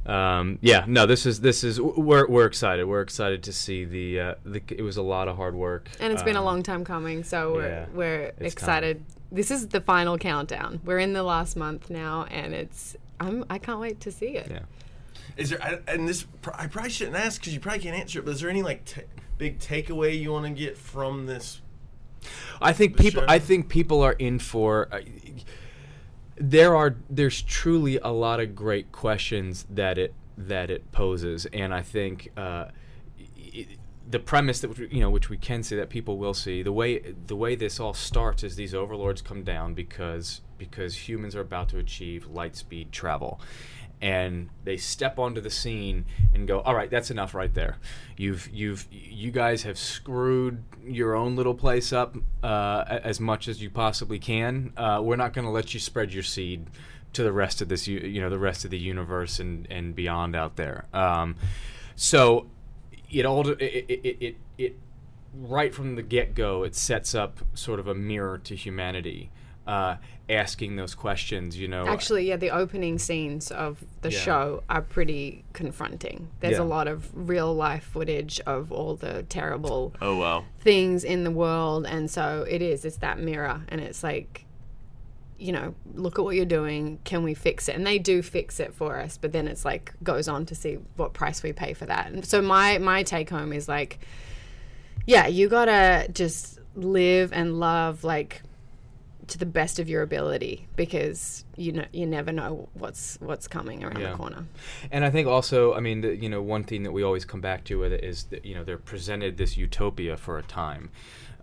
Um, 0.06 0.60
yeah, 0.62 0.84
no, 0.88 1.06
this 1.06 1.26
is 1.26 1.40
this 1.40 1.64
is 1.64 1.80
we're 1.80 2.28
we're 2.28 2.46
excited. 2.46 2.86
We're 2.86 3.02
excited 3.02 3.44
to 3.44 3.54
see 3.54 3.86
the 3.86 4.20
uh, 4.20 4.36
the. 4.46 4.62
It 4.70 4.82
was 4.82 4.98
a 4.98 5.02
lot 5.02 5.28
of 5.28 5.38
hard 5.38 5.56
work, 5.56 5.88
And 6.00 6.12
it's 6.12 6.24
been 6.24 6.36
a 6.36 6.40
Um, 6.40 6.46
long 6.46 6.64
time 6.64 6.84
coming, 6.84 7.24
so 7.24 7.54
we're 7.54 7.68
yeah, 7.70 7.86
we're 7.94 8.22
it's 8.40 8.54
excited. 8.54 9.06
This 9.32 9.50
is 9.50 9.68
the 9.70 9.80
final 9.82 10.18
countdown. 10.18 10.82
We're 10.84 11.00
in 11.00 11.14
the 11.14 11.24
last 11.24 11.56
month 11.56 11.90
now, 11.90 12.26
and 12.30 12.54
it's 12.54 12.98
I'm 13.20 13.46
I 13.50 13.58
can't 13.60 13.80
wait 13.80 14.02
to 14.02 14.12
see 14.12 14.36
it. 14.36 14.52
Yeah. 14.52 14.60
is 15.38 15.52
there? 15.52 15.64
I, 15.64 15.80
and 15.88 16.08
this 16.08 16.26
I 16.54 16.68
probably 16.68 16.92
shouldn't 16.92 17.16
ask 17.16 17.40
because 17.40 17.54
you 17.54 17.60
probably 17.62 17.80
can't 17.82 17.96
answer 17.98 18.20
it. 18.20 18.26
But 18.26 18.32
is 18.32 18.42
there 18.42 18.50
any 18.50 18.62
like 18.62 18.84
ta 18.86 19.02
big 19.38 19.60
takeaway 19.60 20.20
you 20.20 20.32
want 20.34 20.46
to 20.46 20.52
get 20.52 20.78
from 20.78 21.28
this? 21.28 21.62
I 22.62 22.74
think 22.74 22.98
people. 22.98 23.22
show? 23.22 23.28
I 23.30 23.40
think 23.40 23.70
people 23.70 24.02
are 24.02 24.14
in 24.14 24.40
for. 24.40 24.90
Uh, 24.92 25.00
there 26.36 26.76
are. 26.76 26.96
There's 27.10 27.42
truly 27.42 27.98
a 27.98 28.10
lot 28.10 28.40
of 28.40 28.56
great 28.56 28.92
questions 28.92 29.66
that 29.70 29.98
it 29.98 30.14
that 30.38 30.70
it 30.70 30.92
poses, 30.92 31.46
and 31.48 31.74
I 31.74 31.82
think 31.82 32.32
uh, 32.36 32.66
it, 33.38 33.78
the 34.10 34.20
premise 34.20 34.62
that 34.62 34.78
you 34.92 35.00
know, 35.00 35.10
which 35.10 35.30
we 35.30 35.38
can 35.38 35.64
see 35.64 35.76
that 35.76 35.90
people 35.90 36.18
will 36.18 36.34
see, 36.34 36.64
the 36.64 36.72
way 36.72 37.00
the 37.00 37.36
way 37.36 37.56
this 37.56 37.80
all 37.80 37.94
starts 37.94 38.44
is 38.44 38.56
these 38.56 38.74
overlords 38.74 39.22
come 39.22 39.44
down 39.44 39.74
because 39.74 40.42
because 40.58 41.08
humans 41.08 41.36
are 41.36 41.42
about 41.42 41.70
to 41.70 41.78
achieve 41.78 42.28
light 42.28 42.56
speed 42.56 42.92
travel, 42.92 43.40
and 44.04 44.50
they 44.66 44.76
step 44.76 45.18
onto 45.18 45.40
the 45.40 45.50
scene 45.50 46.04
and 46.34 46.46
go, 46.46 46.60
"All 46.60 46.76
right, 46.76 46.92
that's 46.92 47.10
enough 47.10 47.34
right 47.34 47.54
there. 47.54 47.78
You've 48.18 48.50
you've 48.52 48.86
you 48.92 49.32
guys 49.32 49.64
have 49.64 49.80
screwed 49.80 50.62
your 50.86 51.16
own 51.16 51.38
little 51.38 51.56
place 51.56 51.94
up 51.94 52.18
uh, 52.44 52.84
as 52.88 53.22
much 53.22 53.48
as 53.48 53.62
you 53.62 53.70
possibly 53.70 54.20
can. 54.20 54.74
Uh, 54.76 55.00
we're 55.02 55.16
not 55.16 55.32
going 55.32 55.46
to 55.46 55.52
let 55.52 55.74
you 55.74 55.80
spread 55.80 56.14
your 56.14 56.24
seed." 56.24 56.70
To 57.14 57.22
the 57.22 57.32
rest 57.32 57.62
of 57.62 57.70
this, 57.70 57.88
you 57.88 58.20
know, 58.20 58.32
the 58.32 58.40
rest 58.40 58.66
of 58.66 58.72
the 58.72 58.80
universe 58.80 59.40
and, 59.40 59.68
and 59.70 59.94
beyond 59.94 60.36
out 60.36 60.56
there. 60.56 60.86
Um, 60.96 61.36
so 61.96 62.48
it 63.12 63.24
all 63.24 63.48
it 63.48 63.62
it, 63.62 64.18
it, 64.20 64.36
it 64.58 64.76
right 65.36 65.74
from 65.76 65.94
the 65.94 66.02
get 66.02 66.34
go 66.34 66.64
it 66.64 66.76
sets 66.76 67.14
up 67.14 67.40
sort 67.54 67.80
of 67.80 67.88
a 67.88 67.94
mirror 67.94 68.40
to 68.40 68.56
humanity. 68.56 69.30
Uh, 69.66 69.96
asking 70.30 70.76
those 70.76 70.94
questions, 70.96 71.58
you 71.58 71.68
know. 71.68 71.86
Actually, 71.88 72.28
yeah, 72.28 72.36
the 72.38 72.50
opening 72.50 72.98
scenes 73.00 73.52
of 73.52 73.84
the 74.02 74.12
Yeah. 74.12 74.20
show 74.20 74.64
are 74.70 74.82
pretty 74.82 75.44
confronting. 75.54 76.30
There's 76.42 76.58
Yeah. 76.58 76.64
a 76.64 76.66
lot 76.66 76.88
of 76.88 77.10
real 77.14 77.54
life 77.54 77.84
footage 77.84 78.40
of 78.46 78.72
all 78.72 78.96
the 78.96 79.24
terrible 79.24 79.94
Oh 80.02 80.18
wow. 80.18 80.44
things 80.60 81.04
in 81.06 81.24
the 81.24 81.32
world, 81.32 81.86
and 81.86 82.10
so 82.10 82.46
it 82.50 82.62
is. 82.62 82.84
It's 82.86 82.98
that 82.98 83.20
mirror, 83.20 83.62
and 83.70 83.80
it's 83.82 84.02
like, 84.04 84.46
you 85.38 85.52
know, 85.52 85.76
look 85.94 86.20
at 86.20 86.24
what 86.26 86.36
you're 86.36 86.46
doing. 86.46 87.00
Can 87.04 87.24
we 87.24 87.34
fix 87.34 87.68
it? 87.68 87.76
And 87.76 87.86
they 87.86 88.00
do 88.00 88.22
fix 88.22 88.60
it 88.62 88.74
for 88.74 89.00
us, 89.00 89.18
but 89.18 89.32
then 89.34 89.48
it's 89.48 89.66
like 89.66 89.94
goes 90.04 90.28
on 90.30 90.46
to 90.48 90.56
see 90.56 90.78
what 90.96 91.14
price 91.14 91.42
we 91.44 91.52
pay 91.54 91.74
for 91.74 91.86
that. 91.86 92.12
And 92.12 92.26
so 92.26 92.42
my 92.42 92.78
my 92.80 93.04
take 93.04 93.30
home 93.30 93.52
is 93.54 93.68
like, 93.68 94.00
yeah, 95.06 95.28
you 95.28 95.50
gotta 95.50 96.08
just 96.14 96.60
live 96.76 97.32
and 97.34 97.60
love 97.60 98.04
like 98.06 98.42
to 99.28 99.38
the 99.38 99.46
best 99.46 99.80
of 99.80 99.88
your 99.90 100.02
ability 100.02 100.68
because 100.76 101.46
you 101.56 101.72
know 101.72 101.86
you 101.94 102.06
never 102.06 102.32
know 102.32 102.68
what's 102.74 103.18
what's 103.22 103.48
coming 103.48 103.84
around 103.84 104.00
Yeah. 104.02 104.12
the 104.12 104.18
corner. 104.18 104.46
And 104.92 105.06
I 105.06 105.10
think 105.10 105.28
also, 105.28 105.74
I 105.74 105.80
mean, 105.80 106.02
the, 106.02 106.16
you 106.16 106.30
know, 106.30 106.42
one 106.42 106.64
thing 106.64 106.84
that 106.84 106.92
we 106.92 107.04
always 107.04 107.26
come 107.26 107.42
back 107.42 107.64
to 107.66 107.80
with 107.80 107.94
it 107.94 108.04
is 108.04 108.26
that 108.26 108.46
you 108.46 108.54
know 108.56 108.64
they're 108.64 108.78
presented 108.78 109.38
this 109.38 109.56
utopia 109.58 110.18
for 110.18 110.38
a 110.38 110.44
time, 110.44 110.90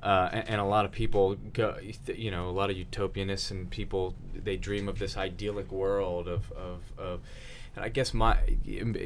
uh, 0.02 0.28
and, 0.32 0.48
and 0.50 0.60
a 0.60 0.64
lot 0.64 0.84
of 0.84 0.92
people 0.92 1.36
go, 1.52 1.76
you 2.06 2.30
know, 2.30 2.48
a 2.48 2.52
lot 2.52 2.70
of 2.70 2.76
utopianists 2.76 3.50
and 3.50 3.70
people 3.70 4.14
they 4.34 4.56
dream 4.56 4.88
of 4.88 4.98
this 4.98 5.16
idyllic 5.16 5.70
world 5.72 6.28
of 6.28 6.52
of. 6.52 6.80
of 6.98 7.20
and 7.76 7.84
I 7.84 7.88
guess 7.88 8.12
my 8.12 8.36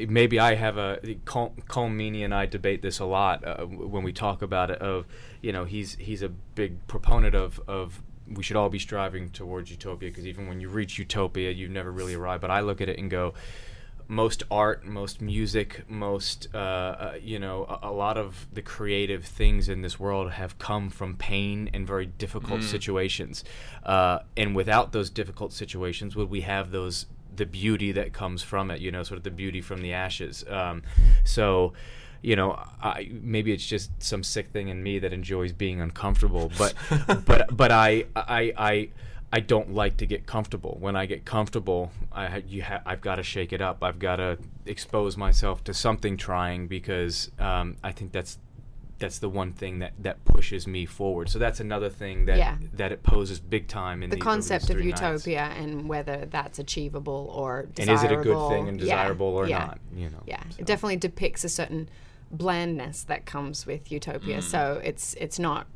maybe 0.09 0.41
I 0.41 0.55
have 0.55 0.79
a 0.79 0.99
Col- 1.27 1.53
Colm 1.69 1.95
Meaney 1.97 2.25
and 2.25 2.35
I 2.35 2.47
debate 2.47 2.81
this 2.81 2.99
a 2.99 3.05
lot 3.05 3.45
uh, 3.47 3.67
when 3.67 4.03
we 4.03 4.11
talk 4.11 4.41
about 4.41 4.71
it. 4.71 4.79
Of 4.79 5.05
you 5.43 5.53
know 5.53 5.67
he's 5.67 5.97
he's 5.97 6.23
a 6.23 6.31
big 6.31 6.87
proponent 6.87 7.35
of 7.35 7.61
of 7.69 8.03
we 8.29 8.43
should 8.43 8.57
all 8.57 8.69
be 8.69 8.79
striving 8.79 9.29
towards 9.31 9.71
utopia 9.71 10.11
because 10.11 10.27
even 10.27 10.47
when 10.47 10.61
you 10.61 10.69
reach 10.69 10.99
utopia, 10.99 11.51
you've 11.51 11.71
never 11.71 11.93
really 11.93 12.15
arrived. 12.15 12.41
But 12.41 12.51
I 12.51 12.61
look 12.61 12.81
at 12.81 12.89
it 12.89 12.99
and 12.99 13.11
go, 13.11 13.35
most 14.09 14.43
art, 14.51 14.85
most 14.85 15.21
music, 15.21 15.85
most 15.89 16.49
uh, 16.55 16.59
uh, 16.59 17.15
you 17.23 17.39
know, 17.39 17.65
a, 17.65 17.89
a 17.89 17.93
lot 17.93 18.19
of 18.19 18.47
the 18.53 18.63
creative 18.63 19.25
things 19.25 19.69
in 19.69 19.83
this 19.83 19.99
world 19.99 20.33
have 20.33 20.59
come 20.59 20.91
from 20.91 21.17
pain 21.17 21.71
and 21.73 21.87
very 21.87 22.07
difficult 22.07 22.63
situations. 22.63 23.45
Uh, 23.85 24.19
and 24.37 24.55
without 24.55 24.93
those 24.93 25.11
difficult 25.11 25.53
situations, 25.53 26.17
would 26.17 26.31
we 26.31 26.43
have 26.43 26.71
those 26.71 27.07
the 27.35 27.47
beauty 27.47 27.93
that 27.93 28.13
comes 28.13 28.43
from 28.43 28.71
it? 28.71 28.81
You 28.81 28.93
know, 28.93 29.03
sort 29.03 29.19
of 29.19 29.25
the 29.25 29.31
beauty 29.31 29.61
from 29.61 29.83
the 29.83 29.93
ashes. 29.93 30.45
Um, 30.49 30.83
so. 31.25 31.73
You 32.25 32.37
know, 32.37 32.53
I, 32.83 33.11
maybe 33.13 33.53
it's 33.53 33.67
just 33.67 33.91
some 34.03 34.23
sick 34.23 34.49
thing 34.49 34.69
in 34.69 34.83
me 34.83 34.99
that 35.01 35.13
enjoys 35.13 35.53
being 35.53 35.83
uncomfortable, 35.83 36.51
but 36.57 36.73
but 37.27 37.55
but 37.55 37.71
I 37.71 38.07
I 38.17 38.53
I 38.57 38.89
I 39.31 39.41
don't 39.41 39.75
like 39.75 39.99
to 39.99 40.07
get 40.07 40.25
comfortable. 40.25 40.79
When 40.81 40.97
I 40.97 41.05
get 41.05 41.27
comfortable, 41.27 41.91
I 42.13 42.39
you 42.49 42.63
ha- 42.63 42.81
I've 42.87 43.03
got 43.03 43.17
to 43.17 43.23
shake 43.23 43.53
it 43.53 43.61
up. 43.61 43.85
I've 43.85 43.99
got 43.99 44.17
to 44.17 44.39
expose 44.65 45.19
myself 45.19 45.63
to 45.65 45.75
something 45.75 46.17
trying 46.17 46.67
because 46.67 47.31
um, 47.39 47.77
I 47.85 47.93
think 47.93 48.13
that's 48.13 48.39
that's 49.01 49.19
the 49.19 49.29
one 49.29 49.53
thing 49.53 49.81
that, 49.81 49.93
that 49.99 50.25
pushes 50.25 50.67
me 50.69 50.87
forward. 50.87 51.29
So 51.29 51.39
that's 51.39 51.59
another 51.61 51.91
thing 51.91 52.25
that 52.27 52.39
Yeah. 52.39 52.57
that 52.75 52.91
it 52.91 53.03
poses 53.03 53.39
big 53.41 53.69
time 53.69 54.03
in 54.03 54.09
The 54.09 54.17
these- 54.17 54.23
concept 54.23 54.71
of 54.71 54.77
three 54.77 54.87
nights. 54.93 55.01
utopia 55.03 55.53
and 55.59 55.89
whether 55.91 56.27
that's 56.31 56.59
achievable 56.59 57.29
or 57.35 57.65
desirable. 57.75 57.83
and 57.83 57.91
is 57.91 58.03
it 58.05 58.13
a 58.19 58.23
good 58.23 58.49
thing 58.49 58.69
and 58.69 58.79
Yeah, 58.81 58.85
desirable 58.85 59.27
or 59.27 59.47
yeah. 59.49 59.59
not? 59.59 59.79
You 59.95 60.09
know, 60.09 60.23
Yeah, 60.27 60.43
so. 60.49 60.57
it 60.61 60.65
definitely 60.67 60.97
depicts 60.97 61.45
a 61.45 61.49
certain 61.51 61.89
blandness 62.37 63.05
that 63.05 63.27
comes 63.27 63.66
with 63.66 63.90
utopia. 63.90 64.38
Mm. 64.38 64.42
So 64.42 64.81
it's 64.83 65.14
it's 65.14 65.38
not 65.38 65.66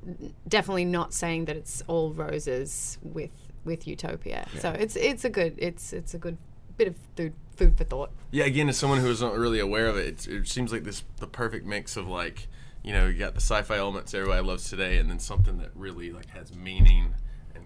definitely 0.47 0.85
not 0.85 1.14
saying 1.14 1.47
that 1.47 1.57
it's 1.57 1.83
all 1.87 2.12
roses 2.12 2.99
with 3.03 3.31
with 3.64 3.87
utopia. 3.87 4.47
So 4.59 4.71
it's 4.71 4.97
it's 4.97 5.25
a 5.25 5.31
good 5.31 5.55
it's 5.59 5.92
it's 5.92 6.14
a 6.14 6.18
good 6.18 6.38
bit 6.77 6.88
of 6.88 6.97
food 7.16 7.35
food 7.57 7.77
for 7.77 7.85
thought. 7.85 8.11
Yeah, 8.31 8.44
again, 8.44 8.68
as 8.68 8.77
someone 8.77 9.01
who 9.01 9.11
isn't 9.11 9.33
really 9.35 9.59
aware 9.59 9.88
of 9.88 9.97
it, 9.97 10.07
it's, 10.07 10.27
it 10.27 10.49
seems 10.49 10.73
like 10.73 10.85
this 10.85 11.05
the 11.18 11.27
perfect 11.27 11.66
mix 11.66 11.97
of 11.97 12.09
like, 12.09 12.49
you 12.83 12.92
know, 12.92 13.07
you 13.07 13.18
got 13.18 13.35
the 13.35 13.40
sci-fi 13.40 13.77
elements 13.77 14.14
everybody 14.14 14.47
loves 14.47 14.68
today, 14.71 14.99
and 14.99 15.11
then 15.11 15.18
something 15.18 15.59
that 15.59 15.71
really 15.75 16.12
like 16.12 16.31
has 16.31 16.55
meaning 16.55 17.14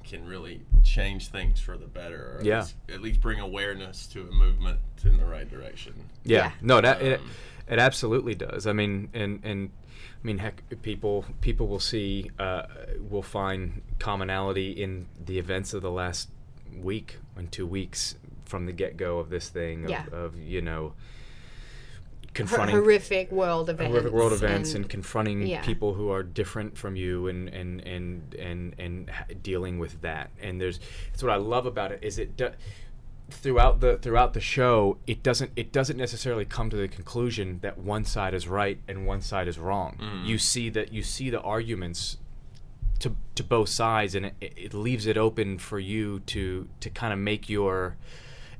can 0.04 0.26
really 0.26 0.60
change 0.84 1.28
things 1.28 1.60
for 1.60 1.76
the 1.76 1.86
better, 1.86 2.34
or 2.34 2.38
at 2.40 2.44
Yeah. 2.44 2.60
least, 2.60 2.74
at 2.88 3.00
least 3.02 3.20
bring 3.20 3.40
awareness 3.40 4.06
to 4.08 4.22
a 4.22 4.32
movement 4.32 4.78
in 5.04 5.16
the 5.16 5.24
right 5.24 5.48
direction. 5.48 5.94
Yeah, 6.24 6.38
Yeah. 6.46 6.52
no, 6.60 6.80
that 6.80 7.02
it, 7.02 7.20
Um, 7.20 7.30
it 7.68 7.78
absolutely 7.78 8.34
does. 8.34 8.66
I 8.66 8.72
mean, 8.72 9.08
and 9.14 9.40
and 9.44 9.70
I 10.22 10.26
mean, 10.26 10.38
heck, 10.38 10.62
people 10.82 11.24
people 11.40 11.66
will 11.68 11.80
see 11.80 12.30
uh, 12.38 12.64
will 13.00 13.22
find 13.22 13.82
commonality 13.98 14.70
in 14.72 15.06
the 15.24 15.38
events 15.38 15.74
of 15.74 15.82
the 15.82 15.90
last 15.90 16.28
week 16.76 17.18
and 17.36 17.50
two 17.50 17.66
weeks 17.66 18.16
from 18.44 18.66
the 18.66 18.72
get 18.72 18.96
go 18.96 19.18
of 19.18 19.30
this 19.30 19.48
thing 19.48 19.84
of, 19.84 19.90
Yeah. 19.90 20.06
of 20.12 20.36
you 20.38 20.60
know 20.60 20.82
Hor- 20.82 20.94
confronting 22.35 22.77
horrific 22.77 23.31
world 23.31 23.68
events. 23.68 23.90
horrific 23.90 24.12
world 24.12 24.33
events 24.33 24.75
and, 24.75 24.88
confronting 24.88 25.47
yeah. 25.47 25.62
people 25.62 25.95
who 25.95 26.11
are 26.11 26.23
different 26.23 26.77
from 26.77 26.97
you 26.97 27.29
and 27.29 27.49
and 27.49 27.81
and 27.83 28.35
and 28.35 28.75
and 28.79 29.11
dealing 29.42 29.79
with 29.79 30.01
that 30.03 30.31
and 30.40 30.61
there's 30.61 30.81
that's 31.11 31.23
what 31.23 31.33
I 31.33 31.37
love 31.37 31.66
about 31.66 31.92
it 31.92 32.01
is 32.03 32.18
it 32.18 32.37
do, 32.37 32.51
throughout 33.31 33.81
the 33.81 33.99
throughout 33.99 34.35
the 34.35 34.40
show 34.40 34.99
it 35.07 35.23
doesn't 35.23 35.51
it 35.57 35.73
doesn't 35.73 35.97
necessarily 35.97 36.45
come 36.45 36.71
to 36.71 36.77
the 36.77 36.88
conclusion 36.88 37.59
that 37.62 37.79
one 37.79 38.05
side 38.05 38.35
is 38.35 38.49
right 38.49 38.79
and 38.88 39.07
one 39.07 39.21
side 39.21 39.49
is 39.49 39.59
wrong 39.59 39.99
mm. 40.01 40.27
you 40.27 40.38
see 40.38 40.68
that 40.68 40.92
you 40.92 41.03
see 41.03 41.31
the 41.31 41.40
arguments 41.40 42.18
to 42.99 43.14
to 43.35 43.42
both 43.42 43.68
sides 43.68 44.14
and 44.14 44.27
it, 44.27 44.35
it 44.40 44.75
leaves 44.75 45.07
it 45.07 45.16
open 45.16 45.59
for 45.59 45.79
you 45.79 46.21
to 46.21 46.68
to 46.81 46.90
kind 46.90 47.12
of 47.12 47.18
make 47.18 47.49
your 47.49 47.97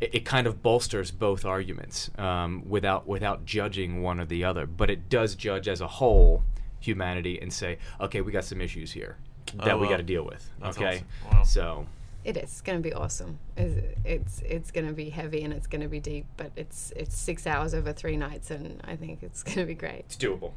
it, 0.03 0.11
it 0.19 0.25
kind 0.25 0.47
of 0.47 0.63
bolsters 0.63 1.11
both 1.11 1.45
arguments 1.45 2.11
um, 2.19 2.63
without 2.69 3.07
without 3.07 3.45
judging 3.47 4.03
one 4.03 4.19
or 4.21 4.27
the 4.27 4.43
other 4.45 4.67
but 4.67 4.89
it 4.91 5.09
does 5.09 5.35
judge 5.35 5.67
as 5.69 5.81
a 5.81 5.87
whole 5.99 6.43
humanity 6.81 7.39
and 7.41 7.53
say 7.53 7.79
okay 8.01 8.21
we 8.21 8.33
got 8.33 8.45
some 8.45 8.61
issues 8.61 8.93
here 8.93 9.17
that 9.55 9.75
Oh, 9.75 9.79
we 9.79 9.89
got 9.89 9.99
to 9.99 10.03
deal 10.15 10.25
with 10.25 10.49
That's 10.61 10.77
okay 10.77 11.03
awesome. 11.27 11.39
Wow. 11.39 11.45
so 11.45 11.87
It 12.25 12.37
is. 12.37 12.43
It's 12.45 12.61
going 12.61 12.79
to 12.83 12.89
be 12.89 12.95
awesome. 12.95 13.39
It's 13.57 13.99
it's, 14.15 14.43
it's 14.57 14.71
going 14.71 14.87
to 14.87 14.93
be 15.05 15.11
heavy 15.11 15.43
and 15.45 15.53
it's 15.53 15.67
going 15.67 15.83
to 15.83 15.89
be 15.89 16.01
deep, 16.01 16.27
but 16.37 16.51
it's 16.57 16.93
it's 16.97 17.17
six 17.19 17.47
hours 17.47 17.75
over 17.75 17.93
three 17.93 18.17
nights, 18.17 18.51
and 18.53 18.81
I 18.85 18.95
think 18.97 19.23
it's 19.23 19.43
going 19.49 19.59
to 19.59 19.65
be 19.67 19.75
great. 19.75 20.05
it's 20.07 20.17
doable 20.17 20.53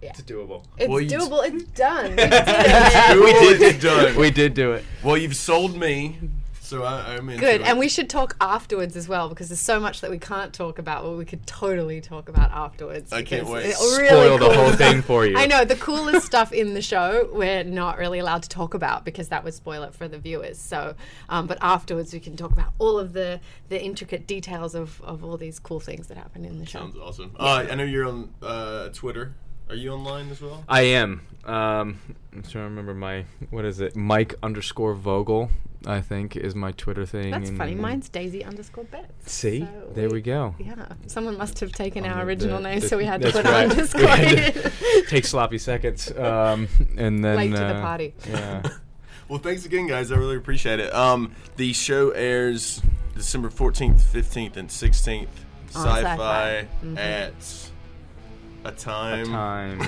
Yeah. 0.00 0.10
it's 0.10 0.22
doable 0.22 0.60
It's 0.78 0.88
Well, 0.88 1.00
you- 1.00 1.10
doable. 1.18 1.42
It's 1.48 1.64
done. 1.86 2.10
We 3.24 3.32
did 3.32 3.60
it. 3.60 3.74
we 3.74 3.78
did 3.78 3.84
it 3.84 4.16
we 4.16 4.30
did 4.30 4.54
do 4.54 4.72
it 4.72 4.84
Well, 5.02 5.16
you've 5.16 5.36
sold 5.36 5.76
me, 5.76 6.18
so 6.64 6.82
I, 6.82 7.14
I'm 7.14 7.28
into 7.28 7.40
Good. 7.40 7.60
it. 7.60 7.66
And 7.66 7.78
we 7.78 7.88
should 7.88 8.08
talk 8.08 8.36
afterwards 8.40 8.96
as 8.96 9.06
well 9.06 9.28
because 9.28 9.48
there's 9.48 9.60
so 9.60 9.78
much 9.78 10.00
that 10.00 10.10
we 10.10 10.18
can't 10.18 10.52
talk 10.52 10.78
about, 10.78 11.02
but 11.04 11.16
we 11.16 11.24
could 11.24 11.46
totally 11.46 12.00
talk 12.00 12.28
about 12.28 12.50
afterwards. 12.52 13.12
I 13.12 13.22
can't 13.22 13.42
because 13.42 13.52
wait. 13.52 13.66
it's 13.66 13.98
really 13.98 14.08
spoil 14.08 14.38
the 14.38 14.44
cool 14.46 14.54
whole 14.54 14.72
stuff. 14.72 14.78
thing 14.78 15.02
for 15.02 15.26
you 15.26 15.36
I 15.36 15.46
know 15.46 15.64
the 15.64 15.76
coolest 15.76 16.26
stuff 16.26 16.52
in 16.52 16.74
the 16.74 16.82
show 16.82 17.28
we're 17.32 17.64
not 17.64 17.98
really 17.98 18.18
allowed 18.18 18.42
to 18.44 18.48
talk 18.48 18.74
about 18.74 19.04
because 19.04 19.28
that 19.28 19.44
would 19.44 19.54
spoil 19.54 19.82
it 19.82 19.94
for 19.94 20.08
the 20.08 20.18
viewers. 20.18 20.58
So, 20.58 20.94
um, 21.28 21.46
but 21.46 21.58
afterwards 21.60 22.12
we 22.12 22.20
can 22.20 22.36
talk 22.36 22.52
about 22.52 22.72
all 22.78 22.98
of 22.98 23.12
the 23.12 23.40
the 23.68 23.82
intricate 23.82 24.26
details 24.26 24.74
of, 24.74 25.00
of 25.02 25.24
all 25.24 25.36
these 25.36 25.58
cool 25.58 25.80
things 25.80 26.06
that 26.08 26.16
happen 26.16 26.44
in 26.44 26.58
the 26.58 26.66
show. 26.66 26.80
Sounds 26.80 26.96
awesome. 26.96 27.36
Uh, 27.38 27.66
I 27.70 27.74
know 27.74 27.84
you're 27.84 28.06
on 28.06 28.32
uh, 28.42 28.88
Twitter. 28.88 29.34
Are 29.68 29.74
you 29.74 29.92
online 29.92 30.30
as 30.30 30.42
well? 30.42 30.62
I 30.68 30.82
am. 30.82 31.22
Um, 31.44 31.98
I'm 32.32 32.42
trying 32.42 32.52
to 32.52 32.58
remember 32.60 32.94
my 32.94 33.24
what 33.50 33.64
is 33.64 33.80
it? 33.80 33.96
Mike 33.96 34.34
underscore 34.42 34.94
Vogel, 34.94 35.50
I 35.86 36.00
think, 36.00 36.36
is 36.36 36.54
my 36.54 36.72
Twitter 36.72 37.04
thing. 37.06 37.30
That's 37.30 37.48
and- 37.50 37.58
funny. 37.58 37.72
and- 37.72 37.80
Mine's 37.80 38.08
Daisy 38.08 38.44
underscore 38.44 38.84
Betts. 38.84 39.32
See, 39.32 39.60
So 39.60 39.92
there 39.94 40.08
we 40.10 40.20
go. 40.22 40.54
Yeah, 40.58 40.86
someone 41.06 41.36
must 41.36 41.60
have 41.60 41.72
taken 41.72 42.04
our 42.06 42.16
the- 42.16 42.22
original 42.22 42.56
the- 42.58 42.68
name, 42.68 42.80
the- 42.80 42.88
so 42.88 42.96
we 42.96 43.04
had 43.04 43.20
to 43.22 43.30
put 43.32 43.44
right. 43.44 43.64
an 43.66 43.70
underscore. 43.70 44.02
In. 44.16 45.04
Take 45.08 45.24
sloppy 45.26 45.58
seconds, 45.58 46.10
um, 46.16 46.68
and 46.96 47.24
then 47.24 47.36
Late 47.36 47.50
to 47.52 47.56
the 47.58 47.64
uh, 47.76 47.80
party. 47.80 48.14
Yeah. 48.28 48.62
Well, 49.26 49.38
thanks 49.38 49.64
again, 49.64 49.86
guys. 49.86 50.12
I 50.12 50.16
really 50.16 50.36
appreciate 50.36 50.80
it. 50.80 50.94
Um, 50.94 51.32
the 51.56 51.72
show 51.72 52.10
airs 52.10 52.82
December 53.14 53.48
14th, 53.48 54.02
15th, 54.02 54.58
and 54.58 54.68
16th. 54.68 55.28
On 55.74 55.86
Syfy 55.86 56.16
Syfy. 56.18 56.66
Mhm. 56.84 56.98
at 56.98 57.70
a 58.66 58.70
time. 58.76 59.24
time. 59.26 59.80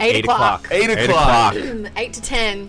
Eight 0.00 0.24
o'clock. 0.24 0.66
Eight 0.72 0.90
o'clock. 0.90 1.54
Eight 1.96 2.12
to 2.14 2.20
ten. 2.22 2.68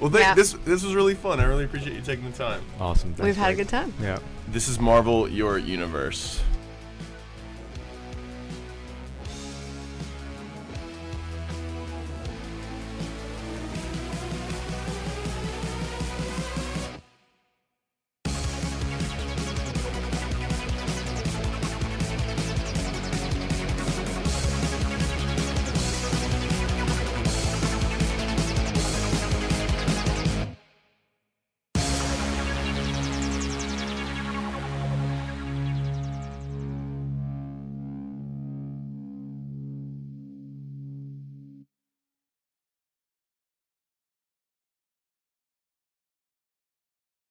Well, 0.00 0.10
thank, 0.10 0.22
Yeah. 0.24 0.34
this 0.34 0.52
this 0.64 0.82
was 0.84 0.94
really 0.94 1.14
fun. 1.14 1.40
I 1.40 1.44
really 1.44 1.64
appreciate 1.64 1.94
you 1.96 2.02
taking 2.02 2.30
the 2.30 2.36
time. 2.36 2.60
Awesome. 2.80 3.10
We've 3.10 3.18
Thanks, 3.18 3.36
had 3.36 3.52
a 3.52 3.56
good 3.56 3.68
time. 3.68 3.92
Yeah. 4.00 4.18
This 4.46 4.68
is 4.68 4.78
Marvel 4.78 5.28
Your 5.28 5.58
Universe. 5.58 6.40